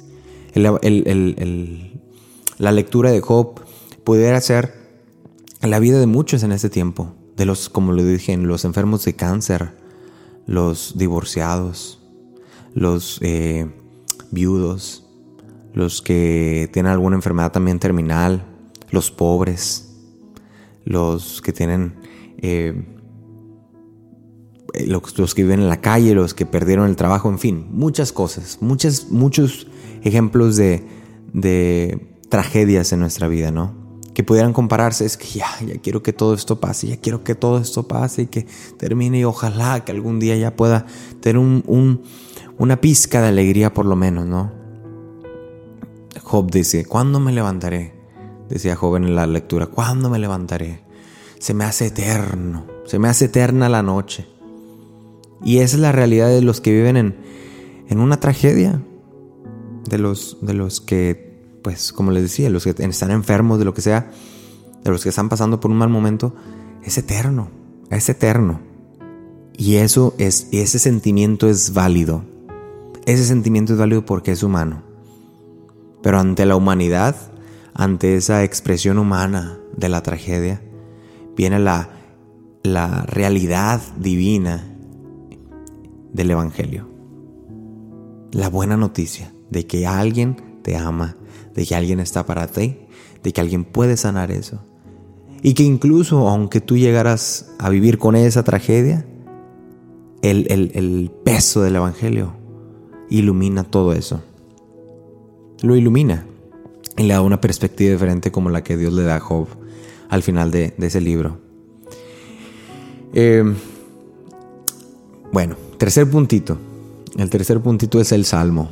la 0.54 2.72
lectura 2.72 3.10
de 3.10 3.20
Job 3.20 3.60
pudiera 4.04 4.40
ser 4.40 4.83
la 5.66 5.78
vida 5.78 5.98
de 5.98 6.06
muchos 6.06 6.42
en 6.42 6.52
este 6.52 6.70
tiempo, 6.70 7.14
de 7.36 7.46
los, 7.46 7.68
como 7.68 7.92
lo 7.92 8.04
dije, 8.04 8.36
los 8.36 8.64
enfermos 8.64 9.04
de 9.04 9.14
cáncer, 9.14 9.70
los 10.46 10.96
divorciados, 10.96 12.02
los 12.74 13.18
eh, 13.22 13.70
viudos, 14.30 15.06
los 15.72 16.02
que 16.02 16.68
tienen 16.72 16.92
alguna 16.92 17.16
enfermedad 17.16 17.52
también 17.52 17.78
terminal, 17.78 18.44
los 18.90 19.10
pobres, 19.10 19.94
los 20.84 21.40
que 21.40 21.52
tienen 21.52 21.94
eh, 22.38 22.84
los, 24.86 25.18
los, 25.18 25.34
que 25.34 25.42
viven 25.42 25.60
en 25.60 25.68
la 25.68 25.80
calle, 25.80 26.14
los 26.14 26.34
que 26.34 26.46
perdieron 26.46 26.88
el 26.88 26.96
trabajo, 26.96 27.28
en 27.28 27.38
fin, 27.38 27.66
muchas 27.70 28.12
cosas, 28.12 28.58
muchas, 28.60 29.10
muchos 29.10 29.66
ejemplos 30.02 30.56
de, 30.56 30.84
de 31.32 32.18
tragedias 32.28 32.92
en 32.92 33.00
nuestra 33.00 33.28
vida, 33.28 33.50
¿no? 33.50 33.83
Que 34.14 34.22
pudieran 34.22 34.52
compararse, 34.52 35.04
es 35.04 35.16
que 35.16 35.26
ya, 35.26 35.48
ya 35.66 35.80
quiero 35.80 36.02
que 36.02 36.12
todo 36.12 36.34
esto 36.34 36.60
pase, 36.60 36.86
ya 36.86 36.96
quiero 36.98 37.24
que 37.24 37.34
todo 37.34 37.58
esto 37.58 37.88
pase 37.88 38.22
y 38.22 38.26
que 38.26 38.46
termine 38.78 39.18
y 39.18 39.24
ojalá 39.24 39.84
que 39.84 39.92
algún 39.92 40.20
día 40.20 40.36
ya 40.36 40.54
pueda 40.54 40.86
tener 41.20 41.38
un, 41.38 42.02
una 42.56 42.80
pizca 42.80 43.20
de 43.20 43.28
alegría 43.28 43.74
por 43.74 43.86
lo 43.86 43.96
menos, 43.96 44.26
¿no? 44.26 44.52
Job 46.22 46.50
dice, 46.50 46.84
¿cuándo 46.84 47.20
me 47.20 47.32
levantaré? 47.32 47.92
Decía 48.48 48.76
Job 48.76 48.96
en 48.96 49.14
la 49.14 49.26
lectura, 49.26 49.66
¿cuándo 49.66 50.08
me 50.08 50.18
levantaré? 50.18 50.84
Se 51.38 51.52
me 51.52 51.64
hace 51.64 51.86
eterno, 51.86 52.66
se 52.86 52.98
me 52.98 53.08
hace 53.08 53.26
eterna 53.26 53.68
la 53.68 53.82
noche. 53.82 54.26
Y 55.44 55.58
esa 55.58 55.76
es 55.76 55.82
la 55.82 55.92
realidad 55.92 56.28
de 56.28 56.40
los 56.40 56.60
que 56.60 56.72
viven 56.72 56.96
en, 56.96 57.16
en 57.88 58.00
una 58.00 58.20
tragedia, 58.20 58.80
de 59.88 59.98
los, 59.98 60.38
de 60.40 60.54
los 60.54 60.80
que, 60.80 61.33
pues 61.64 61.94
como 61.94 62.10
les 62.10 62.22
decía, 62.22 62.50
los 62.50 62.62
que 62.62 62.74
están 62.78 63.10
enfermos, 63.10 63.58
de 63.58 63.64
lo 63.64 63.72
que 63.72 63.80
sea, 63.80 64.10
de 64.84 64.90
los 64.90 65.02
que 65.02 65.08
están 65.08 65.30
pasando 65.30 65.60
por 65.60 65.70
un 65.70 65.78
mal 65.78 65.88
momento, 65.88 66.34
es 66.84 66.98
eterno, 66.98 67.48
es 67.90 68.06
eterno. 68.10 68.60
Y 69.56 69.76
eso 69.76 70.14
es, 70.18 70.48
ese 70.52 70.78
sentimiento 70.78 71.48
es 71.48 71.72
válido. 71.72 72.22
Ese 73.06 73.24
sentimiento 73.24 73.72
es 73.72 73.78
válido 73.78 74.04
porque 74.04 74.32
es 74.32 74.42
humano. 74.42 74.82
Pero 76.02 76.18
ante 76.18 76.44
la 76.44 76.54
humanidad, 76.54 77.16
ante 77.72 78.14
esa 78.16 78.44
expresión 78.44 78.98
humana 78.98 79.58
de 79.74 79.88
la 79.88 80.02
tragedia, 80.02 80.60
viene 81.34 81.58
la, 81.60 81.88
la 82.62 83.04
realidad 83.06 83.80
divina 83.96 84.76
del 86.12 86.30
Evangelio. 86.30 86.90
La 88.32 88.50
buena 88.50 88.76
noticia 88.76 89.32
de 89.48 89.66
que 89.66 89.86
alguien 89.86 90.60
te 90.62 90.76
ama, 90.76 91.16
de 91.54 91.66
que 91.66 91.74
alguien 91.74 92.00
está 92.00 92.26
para 92.26 92.46
ti, 92.46 92.78
de 93.22 93.32
que 93.32 93.40
alguien 93.40 93.64
puede 93.64 93.96
sanar 93.96 94.30
eso. 94.30 94.60
Y 95.42 95.54
que 95.54 95.62
incluso 95.62 96.28
aunque 96.28 96.60
tú 96.60 96.76
llegaras 96.76 97.50
a 97.58 97.68
vivir 97.70 97.98
con 97.98 98.16
esa 98.16 98.42
tragedia, 98.44 99.06
el, 100.22 100.46
el 100.50 101.10
peso 101.22 101.62
del 101.62 101.76
Evangelio 101.76 102.34
ilumina 103.10 103.64
todo 103.64 103.92
eso. 103.92 104.22
Lo 105.62 105.76
ilumina 105.76 106.26
y 106.96 107.04
le 107.04 107.14
da 107.14 107.22
una 107.22 107.40
perspectiva 107.40 107.92
diferente 107.92 108.30
como 108.32 108.50
la 108.50 108.62
que 108.62 108.76
Dios 108.76 108.92
le 108.92 109.02
da 109.02 109.16
a 109.16 109.20
Job 109.20 109.48
al 110.08 110.22
final 110.22 110.50
de, 110.50 110.74
ese 110.78 111.00
libro. 111.00 111.38
Eh, 113.12 113.44
bueno, 115.32 115.56
tercer 115.78 116.08
puntito. 116.08 116.58
El 117.16 117.30
tercer 117.30 117.60
puntito 117.60 118.00
es 118.00 118.12
el 118.12 118.24
Salmo 118.24 118.70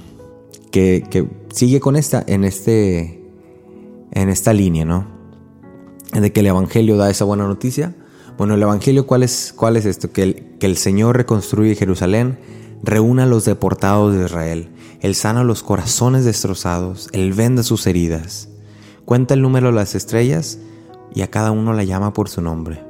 que, 0.72 1.28
sigue 1.52 1.78
con 1.78 1.94
esta, 1.96 2.24
en, 2.26 2.44
este, 2.44 3.22
en 4.10 4.28
esta 4.28 4.52
línea, 4.52 4.84
¿no? 4.84 5.06
De 6.12 6.32
que 6.32 6.40
el 6.40 6.46
Evangelio 6.46 6.96
da 6.96 7.10
esa 7.10 7.24
buena 7.24 7.46
noticia. 7.46 7.94
Bueno, 8.38 8.54
el 8.54 8.62
Evangelio, 8.62 9.06
¿cuál 9.06 9.22
es, 9.22 9.52
cuál 9.54 9.76
es 9.76 9.86
esto? 9.86 10.10
Que 10.10 10.22
el, 10.22 10.34
que 10.58 10.66
el 10.66 10.76
Señor 10.76 11.16
reconstruye 11.16 11.76
Jerusalén, 11.76 12.38
reúna 12.82 13.24
a 13.24 13.26
los 13.26 13.44
deportados 13.44 14.16
de 14.16 14.24
Israel, 14.24 14.70
Él 15.00 15.14
sana 15.14 15.44
los 15.44 15.62
corazones 15.62 16.24
destrozados, 16.24 17.08
Él 17.12 17.32
venda 17.32 17.62
sus 17.62 17.86
heridas, 17.86 18.48
cuenta 19.04 19.34
el 19.34 19.42
número 19.42 19.68
de 19.68 19.74
las 19.74 19.94
estrellas 19.94 20.58
y 21.14 21.22
a 21.22 21.30
cada 21.30 21.52
uno 21.52 21.72
la 21.74 21.84
llama 21.84 22.12
por 22.12 22.28
su 22.28 22.40
nombre. 22.40 22.82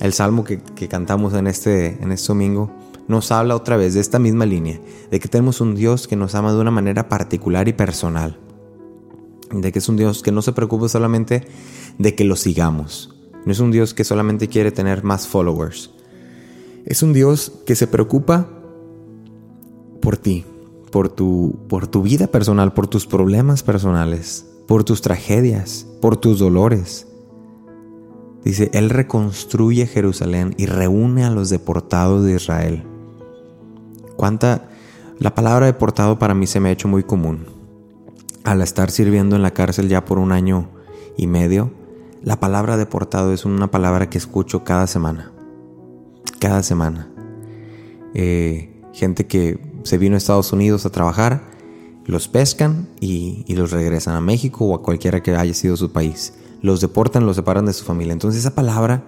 El 0.00 0.12
salmo 0.12 0.44
que, 0.44 0.60
que 0.60 0.88
cantamos 0.88 1.32
en 1.32 1.46
este, 1.46 2.02
en 2.02 2.12
este 2.12 2.28
domingo 2.28 2.70
nos 3.08 3.30
habla 3.32 3.56
otra 3.56 3.76
vez 3.76 3.94
de 3.94 4.00
esta 4.00 4.18
misma 4.18 4.46
línea, 4.46 4.80
de 5.10 5.20
que 5.20 5.28
tenemos 5.28 5.60
un 5.60 5.74
Dios 5.74 6.08
que 6.08 6.16
nos 6.16 6.34
ama 6.34 6.52
de 6.52 6.60
una 6.60 6.70
manera 6.70 7.08
particular 7.08 7.68
y 7.68 7.72
personal, 7.72 8.38
de 9.52 9.72
que 9.72 9.78
es 9.78 9.88
un 9.88 9.96
Dios 9.96 10.22
que 10.22 10.32
no 10.32 10.42
se 10.42 10.52
preocupa 10.52 10.88
solamente 10.88 11.46
de 11.98 12.14
que 12.14 12.24
lo 12.24 12.36
sigamos, 12.36 13.14
no 13.44 13.52
es 13.52 13.60
un 13.60 13.70
Dios 13.70 13.94
que 13.94 14.04
solamente 14.04 14.48
quiere 14.48 14.72
tener 14.72 15.04
más 15.04 15.28
followers, 15.28 15.90
es 16.84 17.02
un 17.02 17.12
Dios 17.12 17.52
que 17.64 17.74
se 17.74 17.86
preocupa 17.86 18.48
por 20.00 20.16
ti, 20.16 20.44
por 20.90 21.08
tu, 21.08 21.58
por 21.68 21.86
tu 21.86 22.02
vida 22.02 22.28
personal, 22.28 22.72
por 22.72 22.86
tus 22.86 23.06
problemas 23.06 23.62
personales, 23.62 24.46
por 24.66 24.84
tus 24.84 25.00
tragedias, 25.00 25.86
por 26.00 26.16
tus 26.16 26.38
dolores. 26.38 27.06
Dice, 28.44 28.70
Él 28.72 28.90
reconstruye 28.90 29.86
Jerusalén 29.86 30.54
y 30.56 30.66
reúne 30.66 31.24
a 31.24 31.30
los 31.30 31.50
deportados 31.50 32.24
de 32.24 32.36
Israel. 32.36 32.84
Cuánta 34.16 34.68
la 35.18 35.34
palabra 35.34 35.66
deportado 35.66 36.18
para 36.18 36.34
mí 36.34 36.46
se 36.46 36.60
me 36.60 36.68
ha 36.68 36.72
hecho 36.72 36.88
muy 36.88 37.02
común. 37.02 37.46
Al 38.44 38.60
estar 38.60 38.90
sirviendo 38.90 39.34
en 39.34 39.42
la 39.42 39.52
cárcel 39.52 39.88
ya 39.88 40.04
por 40.04 40.18
un 40.18 40.30
año 40.30 40.68
y 41.16 41.26
medio, 41.26 41.72
la 42.22 42.38
palabra 42.38 42.76
deportado 42.76 43.32
es 43.32 43.44
una 43.44 43.70
palabra 43.70 44.10
que 44.10 44.18
escucho 44.18 44.62
cada 44.62 44.86
semana. 44.86 45.32
Cada 46.38 46.62
semana. 46.62 47.10
Eh, 48.14 48.82
gente 48.92 49.26
que 49.26 49.58
se 49.84 49.96
vino 49.96 50.16
a 50.16 50.18
Estados 50.18 50.52
Unidos 50.52 50.84
a 50.84 50.90
trabajar, 50.90 51.42
los 52.04 52.28
pescan 52.28 52.88
y, 53.00 53.44
los 53.54 53.70
regresan 53.70 54.16
a 54.16 54.20
México 54.20 54.66
o 54.66 54.74
a 54.74 54.82
cualquiera 54.82 55.22
que 55.22 55.34
haya 55.34 55.54
sido 55.54 55.76
su 55.76 55.92
país. 55.92 56.34
Los 56.60 56.80
deportan, 56.80 57.24
los 57.24 57.36
separan 57.36 57.64
de 57.64 57.72
su 57.72 57.84
familia. 57.84 58.12
Entonces 58.12 58.40
esa 58.40 58.54
palabra, 58.54 59.04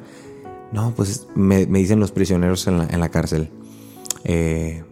no, 0.73 0.95
pues 0.95 1.27
me, 1.35 1.67
dicen 1.67 2.01
los 2.01 2.13
prisioneros 2.13 2.67
en 2.67 2.79
la, 2.79 2.87
en 2.87 3.01
la 3.01 3.11
cárcel. 3.11 3.51
Eh, 4.25 4.85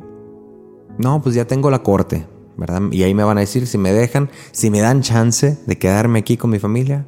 no, 0.98 1.22
pues 1.22 1.34
ya 1.34 1.46
tengo 1.46 1.70
la 1.70 1.82
corte, 1.82 2.26
¿verdad? 2.56 2.82
Y 2.90 3.02
ahí 3.02 3.14
me 3.14 3.24
van 3.24 3.38
a 3.38 3.40
decir 3.40 3.66
si 3.66 3.78
me 3.78 3.92
dejan, 3.92 4.30
si 4.52 4.70
me 4.70 4.80
dan 4.80 5.02
chance 5.02 5.58
de 5.66 5.78
quedarme 5.78 6.20
aquí 6.20 6.36
con 6.36 6.50
mi 6.50 6.58
familia 6.58 7.06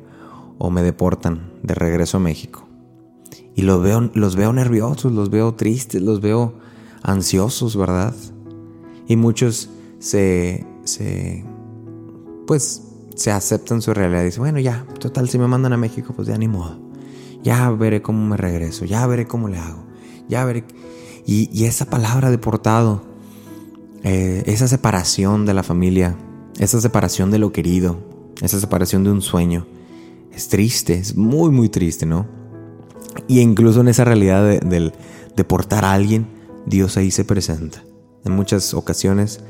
o 0.58 0.70
me 0.70 0.82
deportan 0.82 1.52
de 1.62 1.74
regreso 1.74 2.18
a 2.18 2.20
México. 2.20 2.66
Y 3.54 3.62
los 3.62 3.82
veo, 3.82 4.10
los 4.14 4.36
veo 4.36 4.52
nerviosos, 4.52 5.12
los 5.12 5.30
veo 5.30 5.54
tristes, 5.54 6.02
los 6.02 6.20
veo 6.20 6.54
ansiosos, 7.02 7.76
¿verdad? 7.76 8.14
Y 9.06 9.16
muchos 9.16 9.70
se, 9.98 10.66
se, 10.84 11.44
pues, 12.46 12.82
se 13.14 13.32
aceptan 13.32 13.82
su 13.82 13.92
realidad. 13.94 14.24
Dice, 14.24 14.38
bueno, 14.38 14.60
ya, 14.60 14.86
total, 15.00 15.28
si 15.28 15.38
me 15.38 15.48
mandan 15.48 15.72
a 15.72 15.76
México, 15.76 16.12
pues 16.14 16.28
ya 16.28 16.38
ni 16.38 16.46
modo. 16.46 16.78
Ya 17.42 17.70
veré 17.70 18.02
cómo 18.02 18.24
me 18.26 18.36
regreso, 18.36 18.84
ya 18.84 19.06
veré 19.06 19.26
cómo 19.26 19.48
le 19.48 19.58
hago, 19.58 19.84
ya 20.28 20.44
veré. 20.44 20.64
Y, 21.26 21.64
esa 21.64 21.84
palabra 21.86 22.30
deportado, 22.30 23.02
eh, 24.02 24.42
esa 24.46 24.68
separación 24.68 25.46
de 25.46 25.54
la 25.54 25.62
familia, 25.62 26.16
esa 26.58 26.80
separación 26.80 27.30
de 27.30 27.38
lo 27.38 27.52
querido, 27.52 27.98
esa 28.42 28.60
separación 28.60 29.04
de 29.04 29.10
un 29.10 29.22
sueño, 29.22 29.66
es 30.32 30.48
triste, 30.48 30.94
es 30.94 31.16
muy, 31.16 31.50
muy 31.50 31.68
triste, 31.68 32.06
¿no? 32.06 32.26
Y 33.26 33.40
incluso 33.40 33.80
en 33.80 33.88
esa 33.88 34.04
realidad 34.04 34.44
de, 34.46 34.60
del 34.60 34.92
deportar 35.36 35.84
a 35.84 35.92
alguien, 35.92 36.26
Dios 36.66 36.96
ahí 36.96 37.10
se 37.10 37.24
presenta. 37.24 37.82
En 38.24 38.32
muchas 38.32 38.74
ocasiones 38.74 39.40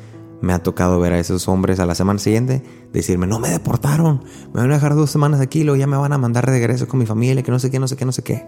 me 0.40 0.52
ha 0.52 0.62
tocado 0.62 1.00
ver 1.00 1.12
a 1.12 1.18
esos 1.18 1.48
hombres 1.48 1.80
a 1.80 1.86
la 1.86 1.94
semana 1.94 2.18
siguiente 2.18 2.62
decirme, 2.92 3.26
no 3.26 3.38
me 3.38 3.50
deportaron, 3.50 4.22
me 4.54 4.60
van 4.60 4.70
a 4.70 4.74
dejar 4.74 4.94
dos 4.94 5.10
semanas 5.10 5.40
aquí, 5.40 5.64
luego 5.64 5.76
ya 5.76 5.86
me 5.86 5.96
van 5.96 6.12
a 6.12 6.18
mandar 6.18 6.46
de 6.46 6.52
regreso 6.52 6.86
con 6.88 7.00
mi 7.00 7.06
familia, 7.06 7.42
que 7.42 7.50
no 7.50 7.58
sé 7.58 7.70
qué, 7.70 7.78
no 7.78 7.88
sé 7.88 7.96
qué, 7.96 8.04
no 8.04 8.12
sé 8.12 8.22
qué. 8.22 8.46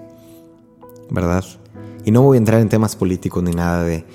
¿Verdad? 1.11 1.45
Y 2.04 2.12
no 2.12 2.23
voy 2.23 2.37
a 2.37 2.38
entrar 2.38 2.61
en 2.61 2.69
temas 2.69 2.97
políticos 2.97 3.42
ni 3.42 3.52
nada 3.52 3.83
de 3.85 4.07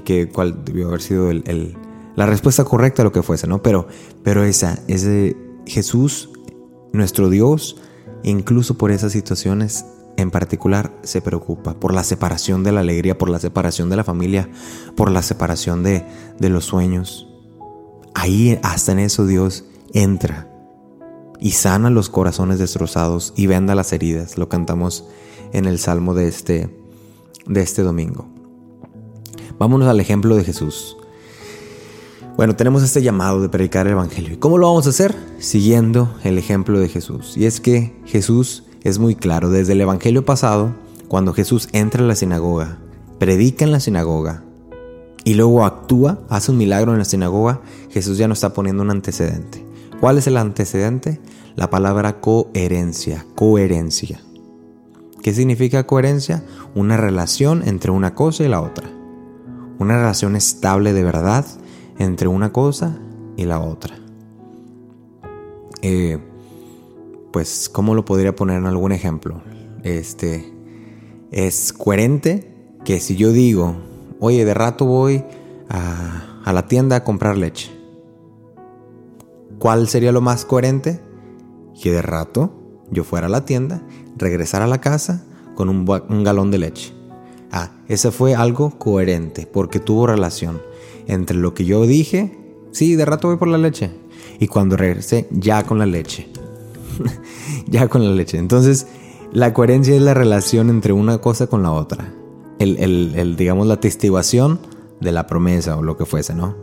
que, 0.00 0.28
cuál 0.28 0.64
debió 0.64 0.88
haber 0.88 1.02
sido 1.02 1.30
el, 1.30 1.76
la 2.16 2.26
respuesta 2.26 2.64
correcta 2.64 3.02
a 3.02 3.04
lo 3.04 3.12
que 3.12 3.22
fuese, 3.22 3.46
¿no? 3.46 3.62
Pero, 3.62 3.86
pero 4.22 4.44
esa, 4.44 4.78
es 4.88 5.04
de 5.04 5.36
Jesús, 5.66 6.30
nuestro 6.92 7.30
Dios, 7.30 7.76
incluso 8.22 8.76
por 8.76 8.90
esas 8.90 9.12
situaciones 9.12 9.84
en 10.16 10.30
particular 10.30 10.92
se 11.02 11.22
preocupa 11.22 11.74
por 11.74 11.94
la 11.94 12.04
separación 12.04 12.62
de 12.62 12.72
la 12.72 12.80
alegría, 12.80 13.16
por 13.16 13.30
la 13.30 13.38
separación 13.38 13.88
de 13.88 13.96
la 13.96 14.04
familia, 14.04 14.48
por 14.96 15.10
la 15.10 15.22
separación 15.22 15.82
de, 15.82 16.04
de 16.38 16.48
los 16.48 16.64
sueños. 16.64 17.28
Ahí, 18.14 18.58
hasta 18.62 18.92
en 18.92 18.98
eso, 18.98 19.26
Dios 19.26 19.64
entra 19.94 20.48
y 21.40 21.52
sana 21.52 21.90
los 21.90 22.08
corazones 22.08 22.58
destrozados 22.58 23.32
y 23.36 23.46
venda 23.46 23.74
las 23.74 23.92
heridas. 23.92 24.38
Lo 24.38 24.48
cantamos 24.48 25.06
en 25.52 25.64
el 25.64 25.78
salmo 25.78 26.14
de 26.14 26.28
este, 26.28 26.70
de 27.46 27.62
este 27.62 27.82
domingo. 27.82 28.28
Vámonos 29.58 29.88
al 29.88 30.00
ejemplo 30.00 30.36
de 30.36 30.44
Jesús. 30.44 30.96
Bueno, 32.36 32.56
tenemos 32.56 32.82
este 32.82 33.02
llamado 33.02 33.42
de 33.42 33.48
predicar 33.48 33.86
el 33.86 33.92
Evangelio. 33.92 34.34
¿Y 34.34 34.36
cómo 34.38 34.56
lo 34.56 34.66
vamos 34.66 34.86
a 34.86 34.90
hacer? 34.90 35.14
Siguiendo 35.38 36.14
el 36.24 36.38
ejemplo 36.38 36.80
de 36.80 36.88
Jesús. 36.88 37.36
Y 37.36 37.44
es 37.44 37.60
que 37.60 37.94
Jesús 38.06 38.64
es 38.82 38.98
muy 38.98 39.14
claro. 39.14 39.50
Desde 39.50 39.74
el 39.74 39.80
Evangelio 39.82 40.24
pasado, 40.24 40.74
cuando 41.08 41.34
Jesús 41.34 41.68
entra 41.72 42.02
a 42.02 42.06
la 42.06 42.14
sinagoga, 42.14 42.78
predica 43.18 43.64
en 43.64 43.72
la 43.72 43.80
sinagoga 43.80 44.44
y 45.24 45.34
luego 45.34 45.64
actúa, 45.64 46.20
hace 46.30 46.50
un 46.50 46.58
milagro 46.58 46.92
en 46.92 46.98
la 46.98 47.04
sinagoga, 47.04 47.60
Jesús 47.90 48.16
ya 48.18 48.28
no 48.28 48.34
está 48.34 48.54
poniendo 48.54 48.82
un 48.82 48.90
antecedente. 48.90 49.64
¿Cuál 50.00 50.18
es 50.18 50.26
el 50.26 50.38
antecedente? 50.38 51.20
La 51.54 51.68
palabra 51.68 52.20
coherencia, 52.20 53.26
coherencia. 53.34 54.22
¿Qué 55.22 55.32
significa 55.34 55.86
coherencia? 55.86 56.42
Una 56.74 56.96
relación 56.96 57.62
entre 57.68 57.92
una 57.92 58.14
cosa 58.14 58.42
y 58.42 58.48
la 58.48 58.62
otra. 58.62 58.90
Una 59.82 59.98
relación 59.98 60.36
estable 60.36 60.92
de 60.92 61.02
verdad 61.02 61.44
entre 61.98 62.28
una 62.28 62.52
cosa 62.52 63.00
y 63.36 63.46
la 63.46 63.58
otra. 63.58 63.96
Eh, 65.82 66.20
pues, 67.32 67.68
¿cómo 67.68 67.96
lo 67.96 68.04
podría 68.04 68.36
poner 68.36 68.58
en 68.58 68.66
algún 68.66 68.92
ejemplo? 68.92 69.42
Este, 69.82 70.54
es 71.32 71.72
coherente 71.72 72.54
que 72.84 73.00
si 73.00 73.16
yo 73.16 73.32
digo, 73.32 73.74
oye, 74.20 74.44
de 74.44 74.54
rato 74.54 74.84
voy 74.84 75.24
a, 75.68 76.52
la 76.52 76.68
tienda 76.68 76.94
a 76.94 77.04
comprar 77.04 77.36
leche. 77.36 77.72
¿Cuál 79.58 79.88
sería 79.88 80.12
lo 80.12 80.20
más 80.20 80.44
coherente? 80.44 81.00
Que 81.82 81.90
de 81.90 82.02
rato 82.02 82.52
yo 82.92 83.02
fuera 83.02 83.26
a 83.26 83.30
la 83.30 83.44
tienda, 83.44 83.82
regresara 84.16 84.66
a 84.66 84.68
la 84.68 84.80
casa 84.80 85.24
con 85.56 85.68
un 85.68 86.22
galón 86.22 86.52
de 86.52 86.58
leche. 86.58 87.01
Ah, 87.52 87.70
ese 87.86 88.10
fue 88.10 88.34
algo 88.34 88.78
coherente 88.78 89.46
porque 89.46 89.78
tuvo 89.78 90.06
relación 90.06 90.60
entre 91.06 91.36
lo 91.36 91.52
que 91.54 91.64
yo 91.64 91.86
dije, 91.86 92.38
sí, 92.72 92.96
de 92.96 93.04
rato 93.04 93.28
voy 93.28 93.36
por 93.36 93.48
la 93.48 93.58
leche, 93.58 93.90
y 94.40 94.48
cuando 94.48 94.76
regresé 94.76 95.28
ya 95.30 95.64
con 95.64 95.78
la 95.78 95.86
leche. 95.86 96.28
ya 97.66 97.88
con 97.88 98.04
la 98.04 98.10
leche. 98.10 98.38
Entonces, 98.38 98.86
la 99.32 99.52
coherencia 99.54 99.94
es 99.94 100.02
la 100.02 100.14
relación 100.14 100.70
entre 100.70 100.92
una 100.92 101.18
cosa 101.18 101.46
con 101.46 101.62
la 101.62 101.72
otra. 101.72 102.12
El, 102.58 103.34
digamos, 103.36 103.66
la 103.66 103.80
testiguación 103.80 104.60
de 105.00 105.10
la 105.10 105.26
promesa 105.26 105.76
o 105.76 105.82
lo 105.82 105.96
que 105.96 106.06
fuese, 106.06 106.34
¿no? 106.34 106.54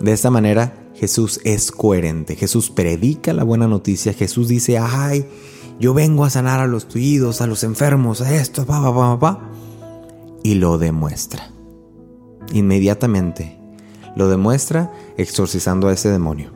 De 0.00 0.12
esta 0.12 0.30
manera, 0.30 0.90
Jesús 0.94 1.40
es 1.44 1.70
coherente. 1.70 2.36
Jesús 2.36 2.70
predica 2.70 3.32
la 3.32 3.44
buena 3.44 3.68
noticia. 3.68 4.12
Jesús 4.12 4.48
dice, 4.48 4.78
ay, 4.78 5.24
yo 5.78 5.94
vengo 5.94 6.24
a 6.24 6.30
sanar 6.30 6.60
a 6.60 6.66
los 6.66 6.88
tuidos, 6.88 7.40
a 7.40 7.46
los 7.46 7.62
enfermos, 7.64 8.22
a 8.22 8.34
esto, 8.34 8.66
pa, 8.66 8.82
pa, 8.82 8.94
pa, 8.94 9.18
pa. 9.18 9.50
Y 10.42 10.54
lo 10.54 10.78
demuestra. 10.78 11.50
Inmediatamente. 12.52 13.58
Lo 14.16 14.28
demuestra 14.28 14.92
exorcizando 15.16 15.88
a 15.88 15.92
ese 15.92 16.08
demonio. 16.08 16.52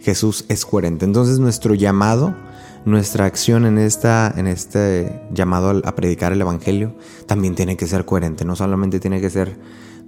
Jesús 0.00 0.44
es 0.48 0.66
coherente. 0.66 1.04
Entonces 1.04 1.38
nuestro 1.38 1.74
llamado, 1.74 2.36
nuestra 2.84 3.24
acción 3.24 3.64
en, 3.64 3.78
esta, 3.78 4.32
en 4.36 4.46
este 4.46 5.22
llamado 5.32 5.80
a 5.84 5.94
predicar 5.94 6.32
el 6.32 6.40
Evangelio 6.42 6.94
también 7.26 7.54
tiene 7.54 7.76
que 7.76 7.86
ser 7.86 8.04
coherente. 8.04 8.44
No 8.44 8.54
solamente 8.54 9.00
tiene 9.00 9.20
que 9.20 9.30
ser 9.30 9.58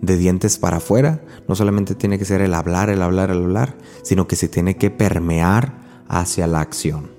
de 0.02 0.16
dientes 0.18 0.58
para 0.58 0.76
afuera, 0.76 1.22
no 1.48 1.54
solamente 1.54 1.94
tiene 1.94 2.18
que 2.18 2.26
ser 2.26 2.42
el 2.42 2.52
hablar, 2.52 2.90
el 2.90 3.00
hablar, 3.00 3.30
el 3.30 3.42
hablar, 3.42 3.78
sino 4.02 4.28
que 4.28 4.36
se 4.36 4.48
tiene 4.48 4.76
que 4.76 4.90
permear 4.90 6.04
hacia 6.08 6.46
la 6.46 6.60
acción. 6.60 7.10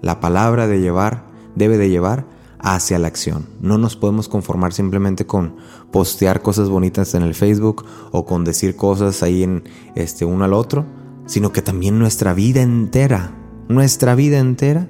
La 0.00 0.20
palabra 0.20 0.66
de 0.66 0.80
llevar 0.80 1.26
debe 1.54 1.78
de 1.78 1.88
llevar 1.88 2.26
hacia 2.64 2.98
la 2.98 3.08
acción. 3.08 3.46
No 3.60 3.76
nos 3.76 3.94
podemos 3.94 4.26
conformar 4.26 4.72
simplemente 4.72 5.26
con 5.26 5.56
postear 5.92 6.40
cosas 6.40 6.70
bonitas 6.70 7.14
en 7.14 7.22
el 7.22 7.34
Facebook 7.34 7.84
o 8.10 8.24
con 8.24 8.42
decir 8.42 8.74
cosas 8.74 9.22
ahí 9.22 9.42
en 9.42 9.64
este 9.94 10.24
uno 10.24 10.46
al 10.46 10.54
otro, 10.54 10.86
sino 11.26 11.52
que 11.52 11.60
también 11.60 11.98
nuestra 11.98 12.32
vida 12.32 12.62
entera, 12.62 13.36
nuestra 13.68 14.14
vida 14.14 14.38
entera 14.38 14.88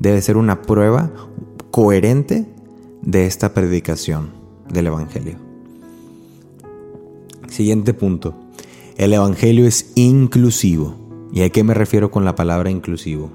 debe 0.00 0.20
ser 0.20 0.36
una 0.36 0.62
prueba 0.62 1.12
coherente 1.70 2.48
de 3.02 3.26
esta 3.26 3.54
predicación 3.54 4.30
del 4.68 4.88
Evangelio. 4.88 5.36
Siguiente 7.48 7.94
punto. 7.94 8.34
El 8.96 9.12
Evangelio 9.12 9.66
es 9.66 9.92
inclusivo. 9.94 10.96
¿Y 11.32 11.42
a 11.42 11.50
qué 11.50 11.62
me 11.62 11.74
refiero 11.74 12.10
con 12.10 12.24
la 12.24 12.34
palabra 12.34 12.70
inclusivo? 12.70 13.30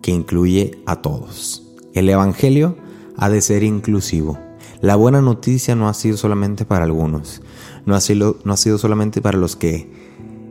Que 0.00 0.10
incluye 0.10 0.78
a 0.86 1.02
todos. 1.02 1.74
El 1.92 2.08
Evangelio 2.08 2.76
ha 3.16 3.28
de 3.28 3.40
ser 3.40 3.62
inclusivo. 3.62 4.38
La 4.80 4.96
buena 4.96 5.20
noticia 5.20 5.74
no 5.74 5.88
ha 5.88 5.94
sido 5.94 6.16
solamente 6.16 6.64
para 6.64 6.84
algunos. 6.84 7.42
No 7.86 7.94
ha 7.94 8.00
sido, 8.00 8.38
no 8.44 8.52
ha 8.52 8.56
sido 8.56 8.78
solamente 8.78 9.22
para 9.22 9.38
los 9.38 9.56
que 9.56 9.90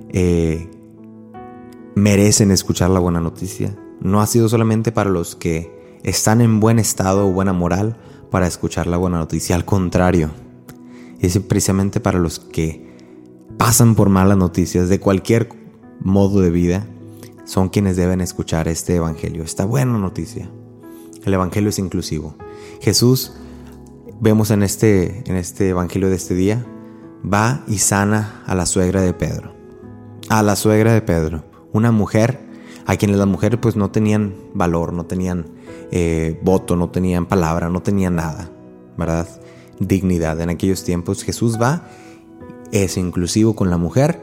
eh, 0.09 0.69
merecen 1.95 2.51
escuchar 2.51 2.89
la 2.89 2.99
buena 2.99 3.19
noticia. 3.19 3.75
No 3.99 4.21
ha 4.21 4.27
sido 4.27 4.49
solamente 4.49 4.91
para 4.91 5.09
los 5.09 5.35
que 5.35 5.99
están 6.03 6.41
en 6.41 6.59
buen 6.59 6.79
estado 6.79 7.27
o 7.27 7.31
buena 7.31 7.53
moral 7.53 7.97
para 8.31 8.47
escuchar 8.47 8.87
la 8.87 8.97
buena 8.97 9.17
noticia. 9.17 9.55
Al 9.55 9.65
contrario, 9.65 10.31
es 11.19 11.37
precisamente 11.39 11.99
para 11.99 12.19
los 12.19 12.39
que 12.39 12.85
pasan 13.57 13.95
por 13.95 14.09
malas 14.09 14.37
noticias 14.37 14.89
de 14.89 14.99
cualquier 14.99 15.49
modo 15.99 16.41
de 16.41 16.49
vida, 16.49 16.85
son 17.45 17.69
quienes 17.69 17.95
deben 17.95 18.21
escuchar 18.21 18.67
este 18.67 18.95
Evangelio, 18.95 19.43
esta 19.43 19.65
buena 19.65 19.97
noticia. 19.97 20.49
El 21.23 21.33
Evangelio 21.33 21.69
es 21.69 21.79
inclusivo. 21.79 22.35
Jesús, 22.81 23.33
vemos 24.19 24.51
en 24.51 24.63
este, 24.63 25.23
en 25.29 25.35
este 25.35 25.69
Evangelio 25.69 26.09
de 26.09 26.15
este 26.15 26.35
día, 26.35 26.65
va 27.21 27.63
y 27.67 27.79
sana 27.79 28.43
a 28.45 28.55
la 28.55 28.65
suegra 28.65 29.01
de 29.01 29.13
Pedro. 29.13 29.53
A 30.29 30.43
la 30.43 30.55
suegra 30.55 30.93
de 30.93 31.01
Pedro 31.01 31.55
una 31.75 31.91
mujer 31.91 32.39
a 32.85 32.95
quienes 32.95 33.17
las 33.17 33.27
mujeres 33.27 33.59
pues 33.61 33.75
no 33.75 33.91
tenían 33.91 34.33
valor, 34.53 34.93
no 34.93 35.05
tenían 35.05 35.45
eh, 35.91 36.39
voto, 36.41 36.77
no 36.77 36.89
tenían 36.89 37.25
palabra, 37.25 37.69
no 37.69 37.81
tenían 37.81 38.15
nada, 38.15 38.49
¿verdad? 38.97 39.27
Dignidad. 39.79 40.39
En 40.39 40.49
aquellos 40.49 40.85
tiempos 40.85 41.23
Jesús 41.23 41.59
va, 41.61 41.89
es 42.71 42.95
inclusivo 42.95 43.57
con 43.57 43.69
la 43.69 43.77
mujer 43.77 44.21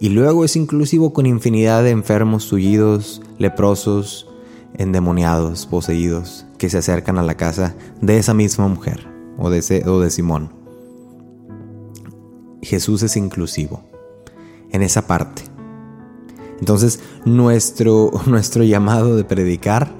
y 0.00 0.08
luego 0.08 0.46
es 0.46 0.56
inclusivo 0.56 1.12
con 1.12 1.26
infinidad 1.26 1.82
de 1.82 1.90
enfermos, 1.90 2.48
tullidos, 2.48 3.20
leprosos, 3.36 4.26
endemoniados, 4.78 5.66
poseídos, 5.66 6.46
que 6.64 6.70
se 6.70 6.78
acercan 6.78 7.18
a 7.18 7.22
la 7.22 7.34
casa 7.34 7.74
de 8.00 8.16
esa 8.16 8.32
misma 8.32 8.68
mujer 8.68 9.06
o 9.36 9.50
de, 9.50 9.84
o 9.86 10.00
de 10.00 10.08
Simón. 10.10 10.50
Jesús 12.62 13.02
es 13.02 13.18
inclusivo 13.18 13.82
en 14.70 14.80
esa 14.80 15.06
parte. 15.06 15.42
Entonces, 16.60 17.00
nuestro, 17.26 18.12
nuestro 18.26 18.64
llamado 18.64 19.14
de 19.14 19.24
predicar 19.24 19.92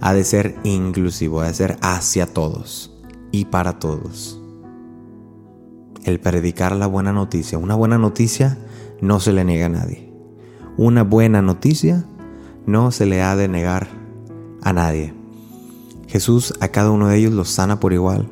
ha 0.00 0.14
de 0.14 0.22
ser 0.22 0.54
inclusivo, 0.62 1.40
ha 1.40 1.48
de 1.48 1.54
ser 1.54 1.76
hacia 1.80 2.26
todos 2.26 2.96
y 3.32 3.46
para 3.46 3.80
todos. 3.80 4.40
El 6.04 6.20
predicar 6.20 6.76
la 6.76 6.86
buena 6.86 7.12
noticia. 7.12 7.58
Una 7.58 7.74
buena 7.74 7.98
noticia 7.98 8.58
no 9.00 9.18
se 9.18 9.32
le 9.32 9.44
niega 9.44 9.66
a 9.66 9.70
nadie. 9.70 10.12
Una 10.76 11.02
buena 11.02 11.42
noticia 11.42 12.04
no 12.64 12.92
se 12.92 13.06
le 13.06 13.22
ha 13.22 13.34
de 13.34 13.48
negar 13.48 13.88
a 14.62 14.72
nadie. 14.72 15.19
Jesús 16.10 16.54
a 16.58 16.68
cada 16.68 16.90
uno 16.90 17.06
de 17.06 17.16
ellos 17.16 17.32
los 17.32 17.50
sana 17.50 17.78
por 17.78 17.92
igual, 17.92 18.28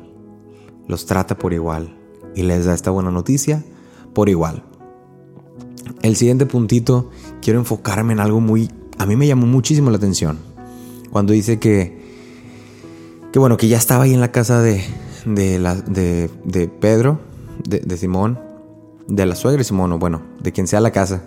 los 0.87 1.05
trata 1.05 1.37
por 1.37 1.53
igual 1.53 1.97
y 2.35 2.43
les 2.43 2.65
da 2.65 2.73
esta 2.73 2.91
buena 2.91 3.09
noticia 3.09 3.63
por 4.13 4.27
igual. 4.27 4.63
El 6.01 6.17
siguiente 6.17 6.45
puntito, 6.45 7.09
quiero 7.41 7.59
enfocarme 7.59 8.13
en 8.13 8.19
algo 8.19 8.41
muy... 8.41 8.69
A 8.97 9.05
mí 9.05 9.15
me 9.15 9.27
llamó 9.27 9.47
muchísimo 9.47 9.91
la 9.91 9.97
atención. 9.97 10.39
Cuando 11.09 11.31
dice 11.31 11.57
que... 11.57 11.97
Que 13.31 13.39
bueno, 13.39 13.55
que 13.55 13.69
ya 13.69 13.77
estaba 13.77 14.03
ahí 14.03 14.13
en 14.13 14.21
la 14.21 14.31
casa 14.31 14.61
de, 14.61 14.83
de, 15.25 16.29
de, 16.43 16.67
Pedro, 16.67 17.19
de, 17.63 17.79
de 17.79 17.97
Simón, 17.97 18.39
de 19.07 19.25
la 19.25 19.35
suegra 19.35 19.59
de 19.59 19.63
Simón, 19.63 19.91
o 19.93 19.99
bueno, 19.99 20.21
de 20.41 20.51
quien 20.51 20.67
sea 20.67 20.81
la 20.81 20.91
casa. 20.91 21.23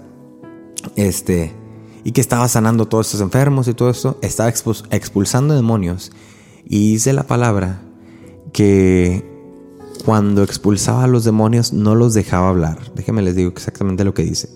Este, 0.97 1.53
y 2.05 2.12
que 2.12 2.21
estaba 2.21 2.49
sanando 2.49 2.87
todos 2.87 3.07
estos 3.07 3.21
enfermos 3.21 3.69
y 3.69 3.75
todo 3.75 3.88
esto, 3.88 4.19
estaba 4.21 4.49
expulsando 4.49 5.55
demonios. 5.55 6.11
Y 6.64 6.92
dice 6.92 7.12
la 7.12 7.27
palabra 7.27 7.83
que 8.53 9.25
cuando 10.05 10.42
expulsaba 10.42 11.05
a 11.05 11.09
los 11.09 11.25
demonios 11.25 11.72
no 11.72 11.94
los 11.94 12.14
dejaba 12.14 12.48
hablar. 12.48 12.92
Déjenme 12.94 13.22
les 13.22 13.37
digo 13.37 13.51
exactamente 13.51 14.05
lo 14.05 14.14
que 14.14 14.25
dice. 14.25 14.48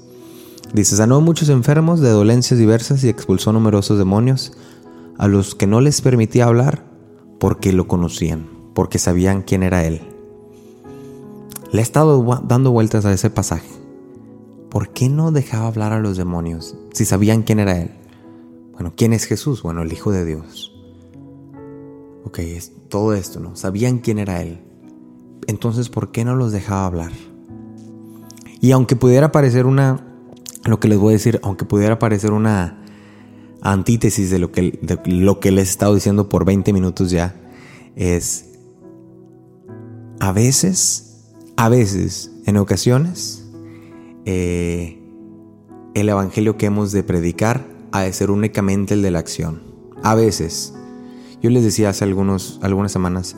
Dice, 0.73 0.97
sanó 0.97 1.21
muchos 1.21 1.49
enfermos 1.49 2.01
de 2.01 2.11
dolencias 2.11 2.59
diversas 2.59 3.05
y 3.05 3.09
expulsó 3.09 3.53
numerosos 3.53 3.99
demonios 3.99 4.53
a 5.19 5.29
los 5.29 5.55
que 5.55 5.67
no 5.67 5.81
les 5.81 6.01
permitía 6.01 6.47
hablar 6.47 6.85
porque 7.39 7.73
lo 7.73 7.87
conocían, 7.87 8.49
porque 8.75 8.99
sabían 8.99 9.43
quién 9.43 9.63
era 9.63 9.85
él. 9.85 10.01
Le 11.73 11.81
he 11.81 11.83
estado 11.83 12.43
dando 12.47 12.71
vueltas 12.73 13.05
a 13.05 13.13
ese 13.13 13.31
pasaje. 13.31 13.69
¿Por 14.71 14.91
qué 14.91 15.09
no 15.09 15.33
dejaba 15.33 15.69
hablar 15.69 15.93
a 15.93 16.01
los 16.01 16.17
demonios 16.17 16.77
si 16.93 17.05
sabían 17.05 17.43
quién 17.43 17.61
era 17.61 17.81
Él? 17.81 17.91
Bueno, 18.73 18.93
¿quién 18.95 19.13
es 19.13 19.25
Jesús? 19.25 19.63
Bueno, 19.63 19.83
el 19.83 19.93
Hijo 19.93 20.13
de 20.13 20.25
Dios. 20.25 20.76
Ok, 22.27 22.41
es 22.41 22.73
todo 22.89 23.15
esto, 23.15 23.39
¿no? 23.39 23.55
Sabían 23.55 23.99
quién 23.99 24.19
era 24.19 24.43
Él. 24.43 24.59
Entonces, 25.47 25.89
¿por 25.89 26.11
qué 26.11 26.25
no 26.25 26.35
los 26.35 26.51
dejaba 26.51 26.85
hablar? 26.85 27.13
Y 28.61 28.73
aunque 28.73 28.97
pudiera 28.97 29.31
parecer 29.31 29.65
una, 29.65 30.05
lo 30.65 30.81
que 30.81 30.89
les 30.89 30.99
voy 30.99 31.11
a 31.11 31.19
decir, 31.19 31.39
aunque 31.45 31.65
pudiera 31.65 32.01
parecer 32.01 32.33
una 32.33 32.83
antítesis 33.63 34.29
de 34.29 34.41
lo 34.41 34.51
que, 34.51 34.77
de 34.83 34.99
lo 35.07 35.39
que 35.39 35.53
les 35.53 35.69
he 35.69 35.71
estado 35.71 35.95
diciendo 35.95 36.29
por 36.29 36.45
20 36.45 36.73
minutos 36.73 37.13
ya, 37.13 37.37
es 37.95 38.47
a 40.19 40.33
veces, 40.33 41.29
a 41.57 41.69
veces, 41.69 42.33
en 42.45 42.57
ocasiones, 42.57 43.47
eh, 44.25 45.01
el 45.95 46.09
evangelio 46.09 46.57
que 46.57 46.67
hemos 46.67 46.91
de 46.91 47.05
predicar 47.05 47.69
ha 47.93 48.01
de 48.01 48.13
ser 48.13 48.33
únicamente 48.33 48.95
el 48.95 49.03
de 49.03 49.13
la 49.13 49.21
acción. 49.21 49.63
A 50.03 50.17
veces, 50.17 50.75
yo 51.43 51.51
les 51.51 51.65
decía 51.65 51.91
hace 51.91 52.05
algunos, 52.05 52.59
algunas 52.63 52.93
semanas, 52.93 53.37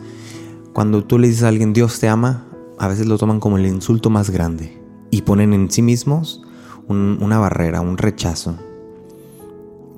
cuando 0.73 1.05
tú 1.05 1.19
le 1.19 1.29
dices 1.29 1.43
a 1.43 1.49
alguien 1.49 1.73
Dios 1.73 1.99
te 2.01 2.09
ama, 2.09 2.47
a 2.79 2.89
veces 2.89 3.07
lo 3.07 3.19
toman 3.19 3.41
como 3.41 3.59
el 3.59 3.67
insulto 3.67 4.11
más 4.11 4.31
grande 4.31 4.81
y 5.11 5.23
ponen 5.23 5.53
en 5.53 5.71
sí 5.71 5.83
mismos 5.83 6.43
una 6.89 7.39
barrera, 7.39 7.81
un 7.81 7.99
rechazo, 7.99 8.57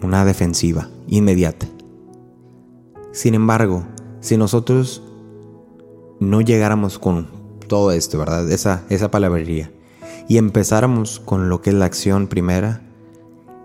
una 0.02 0.24
defensiva 0.24 0.88
inmediata. 1.06 1.66
Sin 3.12 3.34
embargo, 3.34 3.84
si 4.20 4.36
nosotros 4.36 5.02
no 6.20 6.40
llegáramos 6.40 6.98
con 6.98 7.28
todo 7.68 7.92
esto, 7.92 8.18
¿verdad? 8.18 8.50
Esa, 8.50 8.82
esa 8.88 9.10
palabrería 9.10 9.70
y 10.28 10.38
empezáramos 10.38 11.20
con 11.20 11.48
lo 11.48 11.60
que 11.60 11.70
es 11.70 11.76
la 11.76 11.84
acción 11.84 12.26
primera, 12.26 12.82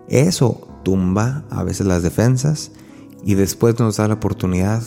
eso 0.08 0.68
tumba 0.84 1.44
a 1.50 1.64
veces 1.64 1.86
las 1.86 2.02
defensas 2.02 2.70
y 3.24 3.34
después 3.34 3.78
nos 3.78 3.96
da 3.96 4.08
la 4.08 4.14
oportunidad 4.14 4.82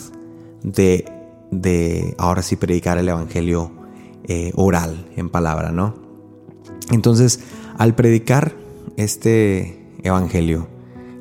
de, 0.63 1.05
de 1.51 2.15
ahora 2.17 2.41
sí 2.41 2.55
predicar 2.55 2.97
el 2.97 3.09
Evangelio 3.09 3.71
eh, 4.25 4.51
oral, 4.55 5.07
en 5.15 5.29
palabra, 5.29 5.71
¿no? 5.71 5.95
Entonces, 6.91 7.39
al 7.77 7.95
predicar 7.95 8.55
este 8.97 9.79
Evangelio, 10.03 10.67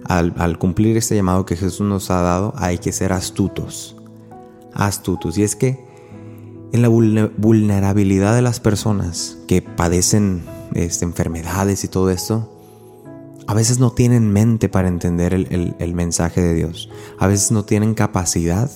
al, 0.05 0.59
cumplir 0.59 0.97
este 0.97 1.15
llamado 1.15 1.47
que 1.47 1.57
Jesús 1.57 1.87
nos 1.87 2.11
ha 2.11 2.21
dado, 2.23 2.53
hay 2.57 2.79
que 2.79 2.93
ser 2.93 3.13
astutos. 3.13 3.97
Astutos. 4.75 5.39
Y 5.39 5.43
es 5.43 5.57
que 5.57 5.85
en 6.73 6.83
la 6.83 6.89
vulnerabilidad 6.89 8.35
de 8.35 8.43
las 8.43 8.61
personas 8.61 9.39
que 9.47 9.63
padecen 9.63 10.45
este, 10.75 11.05
enfermedades 11.05 11.85
y 11.85 11.89
todo 11.89 12.11
esto, 12.11 12.58
a 13.49 13.55
veces 13.55 13.79
no 13.79 13.93
tienen 13.93 14.31
mente 14.31 14.69
para 14.69 14.89
entender 14.89 15.33
el, 15.33 15.95
mensaje 15.95 16.43
de 16.43 16.53
Dios. 16.53 16.91
A 17.19 17.27
veces 17.27 17.51
no 17.51 17.65
tienen 17.65 17.95
capacidad 17.95 18.71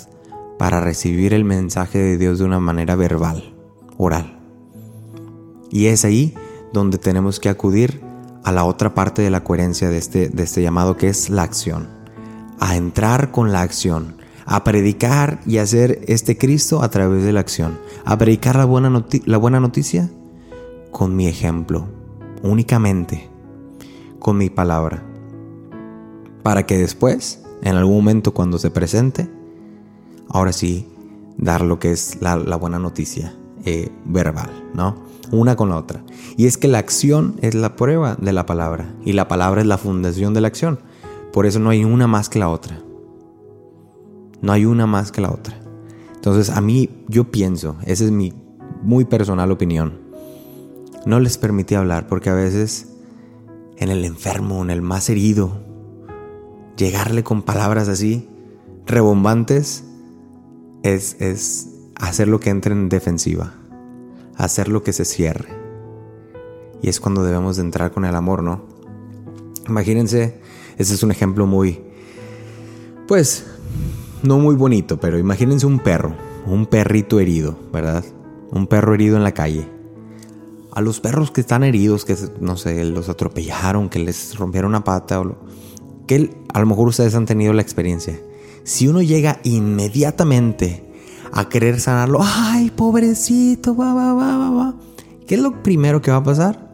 para 0.58 0.80
recibir 0.80 1.34
el 1.34 1.44
mensaje 1.44 1.98
de 1.98 2.16
Dios 2.16 2.38
de 2.38 2.46
una 2.46 2.58
manera 2.58 2.96
verbal, 2.96 3.54
oral. 3.98 4.40
Y 5.70 5.86
es 5.88 6.06
ahí 6.06 6.34
donde 6.72 6.96
tenemos 6.96 7.38
que 7.38 7.50
acudir 7.50 8.00
a 8.44 8.50
la 8.50 8.64
otra 8.64 8.94
parte 8.94 9.20
de 9.20 9.28
la 9.28 9.44
coherencia 9.44 9.90
de 9.90 9.98
este, 9.98 10.32
este 10.42 10.62
llamado 10.62 10.96
que 10.96 11.08
es 11.08 11.28
la 11.28 11.42
acción. 11.42 11.90
A 12.58 12.74
entrar 12.74 13.30
con 13.30 13.52
la 13.52 13.60
acción 13.60 14.22
a 14.44 14.64
predicar 14.64 15.40
y 15.46 15.58
hacer 15.58 16.00
este 16.08 16.36
Cristo 16.36 16.82
a 16.82 16.90
través 16.90 17.22
de 17.22 17.32
la 17.32 17.40
acción, 17.40 17.78
a 18.04 18.18
predicar 18.18 18.56
la 18.56 18.64
buena 18.64 19.60
noticia 19.60 20.10
con 20.90 21.14
mi 21.14 21.28
ejemplo, 21.28 21.86
únicamente 22.42 23.31
con 24.22 24.38
mi 24.38 24.50
palabra, 24.50 25.02
para 26.44 26.64
que 26.64 26.78
después, 26.78 27.42
en 27.60 27.74
algún 27.74 27.96
momento 27.96 28.32
cuando 28.32 28.56
se 28.56 28.70
presente, 28.70 29.28
ahora 30.28 30.52
sí, 30.52 30.86
dar 31.36 31.62
lo 31.62 31.80
que 31.80 31.90
es 31.90 32.22
la, 32.22 32.36
buena 32.56 32.78
noticia 32.78 33.34
eh, 33.64 33.90
verbal, 34.04 34.50
¿no? 34.74 34.94
Una 35.32 35.56
con 35.56 35.70
la 35.70 35.76
otra. 35.76 36.04
Y 36.36 36.46
es 36.46 36.56
que 36.56 36.68
la 36.68 36.78
acción 36.78 37.34
es 37.42 37.56
la 37.56 37.74
prueba 37.74 38.14
de 38.14 38.32
la 38.32 38.46
palabra 38.46 38.94
y 39.04 39.12
la 39.12 39.26
palabra 39.26 39.60
es 39.60 39.66
la 39.66 39.78
fundación 39.78 40.34
de 40.34 40.40
la 40.40 40.48
acción. 40.48 40.78
Por 41.32 41.44
eso 41.44 41.58
no 41.58 41.70
hay 41.70 41.84
una 41.84 42.06
más 42.06 42.28
que 42.28 42.38
la 42.38 42.48
otra. 42.48 42.80
No 44.40 44.52
hay 44.52 44.66
una 44.66 44.86
más 44.86 45.10
que 45.10 45.20
la 45.20 45.32
otra. 45.32 45.58
Entonces 46.14 46.50
a 46.50 46.60
mí 46.60 46.90
yo 47.08 47.24
pienso, 47.32 47.76
esa 47.86 48.04
es 48.04 48.12
mi 48.12 48.32
muy 48.82 49.04
personal 49.04 49.50
opinión, 49.50 50.00
no 51.06 51.18
les 51.18 51.38
permití 51.38 51.74
hablar 51.74 52.06
porque 52.06 52.30
a 52.30 52.34
veces 52.34 52.91
en 53.76 53.90
el 53.90 54.04
enfermo, 54.04 54.62
en 54.62 54.70
el 54.70 54.82
más 54.82 55.08
herido, 55.08 55.60
llegarle 56.76 57.22
con 57.22 57.42
palabras 57.42 57.88
así, 57.88 58.28
rebombantes, 58.86 59.84
es, 60.82 61.20
es 61.20 61.68
hacer 61.96 62.28
lo 62.28 62.40
que 62.40 62.50
entre 62.50 62.72
en 62.72 62.88
defensiva, 62.88 63.54
hacer 64.36 64.68
lo 64.68 64.82
que 64.82 64.92
se 64.92 65.04
cierre. 65.04 65.48
Y 66.82 66.88
es 66.88 67.00
cuando 67.00 67.22
debemos 67.22 67.56
de 67.56 67.62
entrar 67.62 67.92
con 67.92 68.04
el 68.04 68.14
amor, 68.14 68.42
¿no? 68.42 68.64
Imagínense, 69.68 70.40
ese 70.78 70.94
es 70.94 71.02
un 71.02 71.12
ejemplo 71.12 71.46
muy, 71.46 71.80
pues, 73.06 73.46
no 74.22 74.38
muy 74.38 74.56
bonito, 74.56 74.98
pero 74.98 75.18
imagínense 75.18 75.66
un 75.66 75.78
perro, 75.78 76.14
un 76.46 76.66
perrito 76.66 77.20
herido, 77.20 77.56
¿verdad? 77.72 78.04
Un 78.50 78.66
perro 78.66 78.94
herido 78.94 79.16
en 79.16 79.22
la 79.22 79.32
calle. 79.32 79.68
A 80.72 80.80
los 80.80 81.00
perros 81.00 81.30
que 81.30 81.42
están 81.42 81.64
heridos, 81.64 82.04
que 82.04 82.16
no 82.40 82.56
sé, 82.56 82.82
los 82.84 83.08
atropellaron, 83.08 83.90
que 83.90 83.98
les 83.98 84.36
rompieron 84.36 84.70
una 84.70 84.84
pata, 84.84 85.20
o 85.20 85.36
que 86.06 86.34
a 86.52 86.60
lo 86.60 86.66
mejor 86.66 86.88
ustedes 86.88 87.14
han 87.14 87.26
tenido 87.26 87.52
la 87.52 87.60
experiencia. 87.62 88.18
Si 88.64 88.88
uno 88.88 89.02
llega 89.02 89.38
inmediatamente 89.44 90.82
a 91.32 91.48
querer 91.48 91.78
sanarlo, 91.78 92.20
ay, 92.22 92.70
pobrecito, 92.70 93.76
va, 93.76 93.92
va, 93.92 94.14
va, 94.14 94.38
va, 94.38 94.50
va. 94.50 94.74
¿Qué 95.26 95.34
es 95.34 95.40
lo 95.40 95.62
primero 95.62 96.00
que 96.00 96.10
va 96.10 96.18
a 96.18 96.24
pasar? 96.24 96.70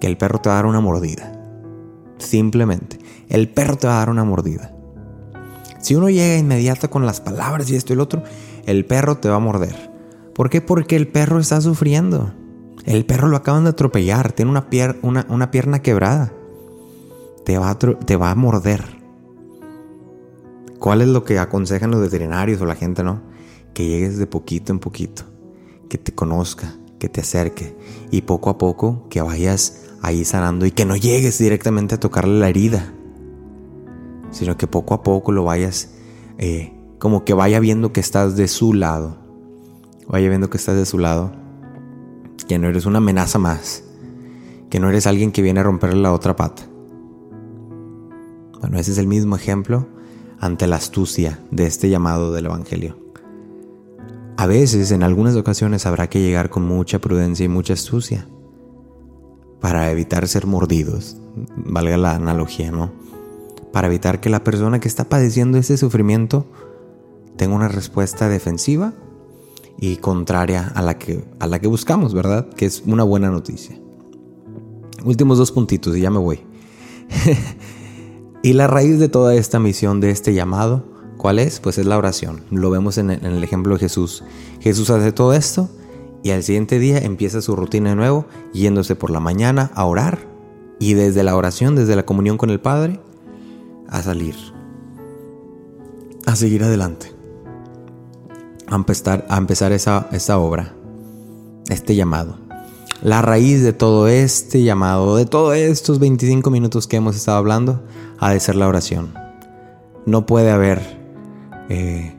Que 0.00 0.06
el 0.06 0.16
perro 0.16 0.40
te 0.40 0.48
va 0.48 0.54
a 0.54 0.58
dar 0.58 0.66
una 0.66 0.80
mordida. 0.80 1.38
Simplemente. 2.18 2.98
El 3.28 3.48
perro 3.48 3.76
te 3.76 3.86
va 3.86 3.96
a 3.96 3.98
dar 3.98 4.10
una 4.10 4.24
mordida. 4.24 4.74
Si 5.80 5.94
uno 5.94 6.08
llega 6.08 6.38
inmediato 6.38 6.88
con 6.88 7.04
las 7.04 7.20
palabras 7.20 7.68
y 7.70 7.76
esto 7.76 7.92
y 7.92 7.94
el 7.94 8.00
otro, 8.00 8.22
el 8.66 8.84
perro 8.86 9.18
te 9.18 9.28
va 9.28 9.36
a 9.36 9.40
morder. 9.40 9.90
¿Por 10.34 10.48
qué? 10.48 10.60
Porque 10.60 10.96
el 10.96 11.08
perro 11.08 11.40
está 11.40 11.60
sufriendo. 11.60 12.32
El 12.84 13.06
perro 13.06 13.28
lo 13.28 13.36
acaban 13.36 13.64
de 13.64 13.70
atropellar, 13.70 14.32
tiene 14.32 14.50
una, 14.50 15.26
una, 15.28 15.50
pierna 15.50 15.82
quebrada. 15.82 16.32
Te 17.44 17.58
va, 17.58 17.70
a 17.70 17.78
te 17.78 18.16
va 18.16 18.30
a 18.30 18.34
morder. 18.34 19.00
¿Cuál 20.78 21.02
es 21.02 21.08
lo 21.08 21.24
que 21.24 21.38
aconsejan 21.38 21.90
los 21.90 22.00
veterinarios 22.00 22.60
o 22.60 22.66
la 22.66 22.74
gente, 22.74 23.04
no? 23.04 23.22
Que 23.72 23.86
llegues 23.86 24.18
de 24.18 24.26
poquito 24.26 24.72
en 24.72 24.80
poquito, 24.80 25.22
que 25.88 25.98
te 25.98 26.12
conozca, 26.12 26.74
que 26.98 27.08
te 27.08 27.20
acerque 27.20 27.76
y 28.10 28.22
poco 28.22 28.50
a 28.50 28.58
poco 28.58 29.06
que 29.08 29.22
vayas 29.22 29.84
ahí 30.02 30.24
sanando 30.24 30.66
y 30.66 30.72
que 30.72 30.84
no 30.84 30.96
llegues 30.96 31.38
directamente 31.38 31.94
a 31.94 32.00
tocarle 32.00 32.40
la 32.40 32.48
herida 32.48 32.92
sino 34.32 34.56
que 34.56 34.66
poco 34.66 34.94
a 34.94 35.02
poco 35.02 35.30
lo 35.30 35.44
vayas, 35.44 35.90
eh, 36.38 36.72
como 36.98 37.24
que 37.24 37.34
vaya 37.34 37.60
viendo 37.60 37.92
que 37.92 38.00
estás 38.00 38.34
de 38.34 38.48
su 38.48 38.74
lado, 38.74 39.18
vaya 40.08 40.28
viendo 40.28 40.50
que 40.50 40.56
estás 40.56 40.74
de 40.74 40.86
su 40.86 40.98
lado, 40.98 41.32
que 42.44 42.58
no 42.58 42.68
eres 42.68 42.86
una 42.86 42.98
amenaza 42.98 43.38
más, 43.38 43.84
que 44.70 44.80
no 44.80 44.88
eres 44.88 45.06
alguien 45.06 45.32
que 45.32 45.42
viene 45.42 45.60
a 45.60 45.64
romperle 45.64 46.00
la 46.00 46.12
otra 46.12 46.36
pata. 46.36 46.62
Bueno, 48.60 48.78
ese 48.78 48.92
es 48.92 48.98
el 48.98 49.06
mismo 49.06 49.36
ejemplo 49.36 49.88
ante 50.38 50.66
la 50.66 50.76
astucia 50.76 51.40
de 51.50 51.66
este 51.66 51.90
llamado 51.90 52.32
del 52.32 52.46
Evangelio. 52.46 52.96
A 54.36 54.46
veces, 54.46 54.90
en 54.90 55.02
algunas 55.02 55.36
ocasiones, 55.36 55.86
habrá 55.86 56.08
que 56.08 56.20
llegar 56.20 56.50
con 56.50 56.64
mucha 56.64 57.00
prudencia 57.00 57.44
y 57.44 57.48
mucha 57.48 57.74
astucia 57.74 58.26
para 59.60 59.90
evitar 59.90 60.26
ser 60.26 60.46
mordidos, 60.46 61.16
valga 61.54 61.96
la 61.96 62.14
analogía, 62.14 62.72
¿no? 62.72 62.90
Para 63.72 63.86
evitar 63.86 64.20
que 64.20 64.30
la 64.30 64.42
persona 64.42 64.80
que 64.80 64.88
está 64.88 65.04
padeciendo 65.04 65.58
ese 65.58 65.76
sufrimiento 65.76 66.46
tenga 67.36 67.54
una 67.54 67.68
respuesta 67.68 68.28
defensiva 68.28 68.94
y 69.78 69.96
contraria 69.96 70.72
a 70.74 70.82
la 70.82 70.98
que, 70.98 71.24
a 71.40 71.46
la 71.46 71.60
que 71.60 71.66
buscamos, 71.66 72.14
¿verdad? 72.14 72.48
Que 72.50 72.66
es 72.66 72.82
una 72.86 73.04
buena 73.04 73.30
noticia. 73.30 73.78
Últimos 75.04 75.38
dos 75.38 75.52
puntitos 75.52 75.96
y 75.96 76.00
ya 76.00 76.10
me 76.10 76.18
voy. 76.18 76.40
y 78.42 78.52
la 78.52 78.66
raíz 78.66 78.98
de 78.98 79.08
toda 79.08 79.34
esta 79.34 79.58
misión, 79.58 80.00
de 80.00 80.10
este 80.10 80.34
llamado, 80.34 80.84
¿cuál 81.16 81.38
es? 81.38 81.60
Pues 81.60 81.78
es 81.78 81.86
la 81.86 81.98
oración. 81.98 82.42
Lo 82.50 82.70
vemos 82.70 82.98
en 82.98 83.10
el, 83.10 83.24
en 83.24 83.32
el 83.32 83.44
ejemplo 83.44 83.74
de 83.74 83.80
Jesús. 83.80 84.24
Jesús 84.60 84.90
hace 84.90 85.12
todo 85.12 85.32
esto 85.34 85.68
y 86.22 86.30
al 86.30 86.42
siguiente 86.42 86.78
día 86.78 86.98
empieza 86.98 87.42
su 87.42 87.56
rutina 87.56 87.90
de 87.90 87.96
nuevo, 87.96 88.26
yéndose 88.52 88.94
por 88.94 89.10
la 89.10 89.20
mañana 89.20 89.70
a 89.74 89.84
orar 89.84 90.32
y 90.78 90.94
desde 90.94 91.22
la 91.22 91.36
oración, 91.36 91.76
desde 91.76 91.96
la 91.96 92.04
comunión 92.04 92.36
con 92.36 92.50
el 92.50 92.60
Padre, 92.60 93.00
a 93.88 94.02
salir, 94.02 94.34
a 96.26 96.34
seguir 96.34 96.64
adelante, 96.64 97.11
a 98.72 99.36
empezar, 99.36 99.72
esa, 99.72 100.08
esa 100.12 100.38
obra, 100.38 100.74
este 101.68 101.94
llamado. 101.94 102.38
La 103.02 103.20
raíz 103.20 103.62
de 103.62 103.72
todo 103.72 104.08
este 104.08 104.62
llamado, 104.62 105.16
de 105.16 105.26
todos 105.26 105.56
estos 105.56 105.98
25 105.98 106.50
minutos 106.50 106.86
que 106.86 106.96
hemos 106.96 107.16
estado 107.16 107.36
hablando, 107.36 107.82
ha 108.18 108.32
de 108.32 108.40
ser 108.40 108.56
la 108.56 108.68
oración. 108.68 109.12
No 110.06 110.24
puede 110.24 110.50
haber 110.50 110.80
eh, 111.68 112.14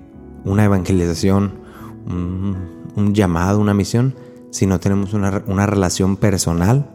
una 0.45 0.65
evangelización, 0.65 1.63
un, 2.05 3.13
llamado, 3.13 3.59
una 3.59 3.73
misión, 3.73 4.15
si 4.51 4.67
no 4.67 4.79
tenemos 4.79 5.13
una, 5.13 5.41
una 5.47 5.65
relación 5.65 6.17
personal 6.17 6.89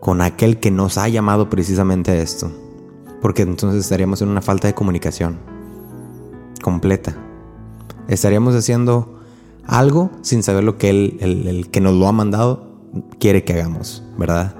con 0.00 0.20
aquel 0.22 0.58
que 0.58 0.70
nos 0.70 0.98
ha 0.98 1.08
llamado 1.08 1.48
precisamente 1.48 2.10
a 2.10 2.16
esto. 2.16 2.50
Porque 3.22 3.42
entonces 3.42 3.84
estaríamos 3.84 4.22
en 4.22 4.30
una 4.30 4.40
falta 4.40 4.66
de 4.66 4.74
comunicación 4.74 5.38
completa. 6.62 7.29
Estaríamos 8.10 8.56
haciendo 8.56 9.20
algo 9.64 10.10
sin 10.22 10.42
saber 10.42 10.64
lo 10.64 10.78
que 10.78 10.90
él, 10.90 11.16
el, 11.20 11.70
que 11.70 11.80
nos 11.80 11.94
lo 11.94 12.08
ha 12.08 12.12
mandado, 12.12 12.66
quiere 13.20 13.44
que 13.44 13.52
hagamos, 13.52 14.02
¿verdad? 14.18 14.56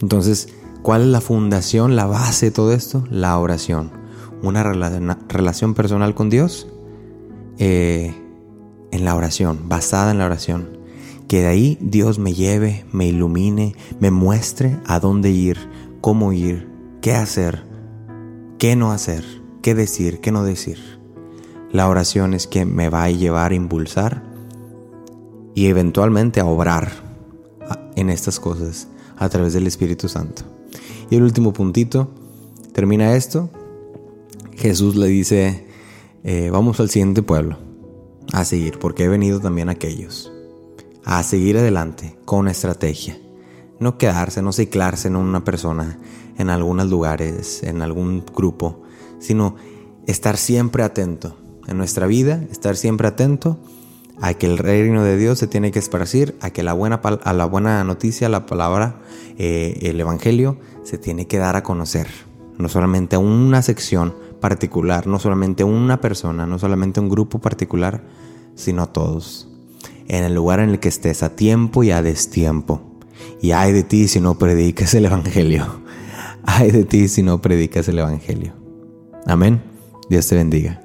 Entonces, 0.00 0.48
¿cuál 0.80 1.02
es 1.02 1.08
la 1.08 1.20
fundación, 1.20 1.94
la 1.94 2.06
base 2.06 2.46
de 2.46 2.52
todo 2.52 2.72
esto? 2.72 3.04
La 3.10 3.38
oración. 3.38 3.90
Una 4.42 4.62
relación 4.62 5.74
personal 5.74 6.14
con 6.14 6.30
Dios 6.30 6.68
eh, 7.58 8.14
en 8.90 9.04
la 9.04 9.14
oración, 9.14 9.68
basada 9.68 10.10
en 10.10 10.18
la 10.18 10.24
oración. 10.24 10.78
Que 11.28 11.42
de 11.42 11.48
ahí 11.48 11.78
Dios 11.82 12.18
me 12.18 12.32
lleve, 12.32 12.86
me 12.92 13.06
ilumine, 13.06 13.76
me 14.00 14.10
muestre 14.10 14.78
a 14.86 15.00
dónde 15.00 15.30
ir, 15.30 15.58
cómo 16.00 16.32
ir, 16.32 16.66
qué 17.02 17.12
hacer, 17.12 17.62
qué 18.58 18.74
no 18.74 18.90
hacer, 18.90 19.22
qué 19.60 19.74
decir, 19.74 20.20
qué 20.20 20.32
no 20.32 20.44
decir. 20.44 21.01
La 21.72 21.88
oración 21.88 22.34
es 22.34 22.46
que 22.46 22.66
me 22.66 22.90
va 22.90 23.04
a 23.04 23.10
llevar 23.10 23.52
a 23.52 23.54
impulsar 23.54 24.22
y 25.54 25.68
eventualmente 25.68 26.38
a 26.38 26.44
obrar 26.44 26.92
en 27.96 28.10
estas 28.10 28.38
cosas 28.38 28.88
a 29.16 29.30
través 29.30 29.54
del 29.54 29.66
Espíritu 29.66 30.06
Santo. 30.10 30.42
Y 31.08 31.16
el 31.16 31.22
último 31.22 31.54
puntito, 31.54 32.10
termina 32.74 33.14
esto, 33.14 33.48
Jesús 34.54 34.96
le 34.96 35.06
dice, 35.06 35.66
eh, 36.24 36.50
vamos 36.50 36.78
al 36.78 36.90
siguiente 36.90 37.22
pueblo 37.22 37.56
a 38.34 38.44
seguir, 38.44 38.78
porque 38.78 39.04
he 39.04 39.08
venido 39.08 39.40
también 39.40 39.70
aquellos, 39.70 40.30
a 41.06 41.22
seguir 41.22 41.56
adelante 41.56 42.18
con 42.26 42.48
estrategia, 42.48 43.18
no 43.80 43.96
quedarse, 43.96 44.42
no 44.42 44.52
ciclarse 44.52 45.08
en 45.08 45.16
una 45.16 45.42
persona, 45.42 45.98
en 46.36 46.50
algunos 46.50 46.90
lugares, 46.90 47.62
en 47.62 47.80
algún 47.80 48.26
grupo, 48.26 48.82
sino 49.20 49.56
estar 50.06 50.36
siempre 50.36 50.82
atento 50.82 51.38
nuestra 51.74 52.06
vida, 52.06 52.42
estar 52.50 52.76
siempre 52.76 53.08
atento 53.08 53.58
a 54.20 54.34
que 54.34 54.46
el 54.46 54.58
reino 54.58 55.02
de 55.02 55.16
Dios 55.16 55.38
se 55.38 55.46
tiene 55.46 55.70
que 55.70 55.78
esparcir, 55.78 56.36
a 56.40 56.50
que 56.50 56.62
la 56.62 56.72
buena, 56.72 56.96
a 56.96 57.32
la 57.32 57.44
buena 57.44 57.82
noticia, 57.84 58.28
la 58.28 58.46
palabra, 58.46 59.00
eh, 59.38 59.78
el 59.82 60.00
Evangelio, 60.00 60.58
se 60.84 60.98
tiene 60.98 61.26
que 61.26 61.38
dar 61.38 61.56
a 61.56 61.62
conocer, 61.62 62.06
no 62.58 62.68
solamente 62.68 63.16
una 63.16 63.62
sección 63.62 64.14
particular, 64.40 65.06
no 65.06 65.18
solamente 65.18 65.64
una 65.64 66.00
persona, 66.00 66.46
no 66.46 66.58
solamente 66.58 67.00
un 67.00 67.08
grupo 67.08 67.40
particular, 67.40 68.04
sino 68.54 68.82
a 68.82 68.92
todos, 68.92 69.48
en 70.08 70.24
el 70.24 70.34
lugar 70.34 70.60
en 70.60 70.70
el 70.70 70.78
que 70.78 70.88
estés, 70.88 71.22
a 71.22 71.34
tiempo 71.34 71.82
y 71.82 71.90
a 71.90 72.02
destiempo. 72.02 72.82
Y 73.40 73.52
ay 73.52 73.72
de 73.72 73.82
ti 73.82 74.08
si 74.08 74.20
no 74.20 74.38
predicas 74.38 74.94
el 74.94 75.06
Evangelio. 75.06 75.82
Ay 76.44 76.72
de 76.72 76.84
ti 76.84 77.06
si 77.06 77.22
no 77.22 77.40
predicas 77.40 77.86
el 77.86 78.00
Evangelio. 78.00 78.52
Amén. 79.26 79.62
Dios 80.08 80.26
te 80.26 80.34
bendiga. 80.34 80.82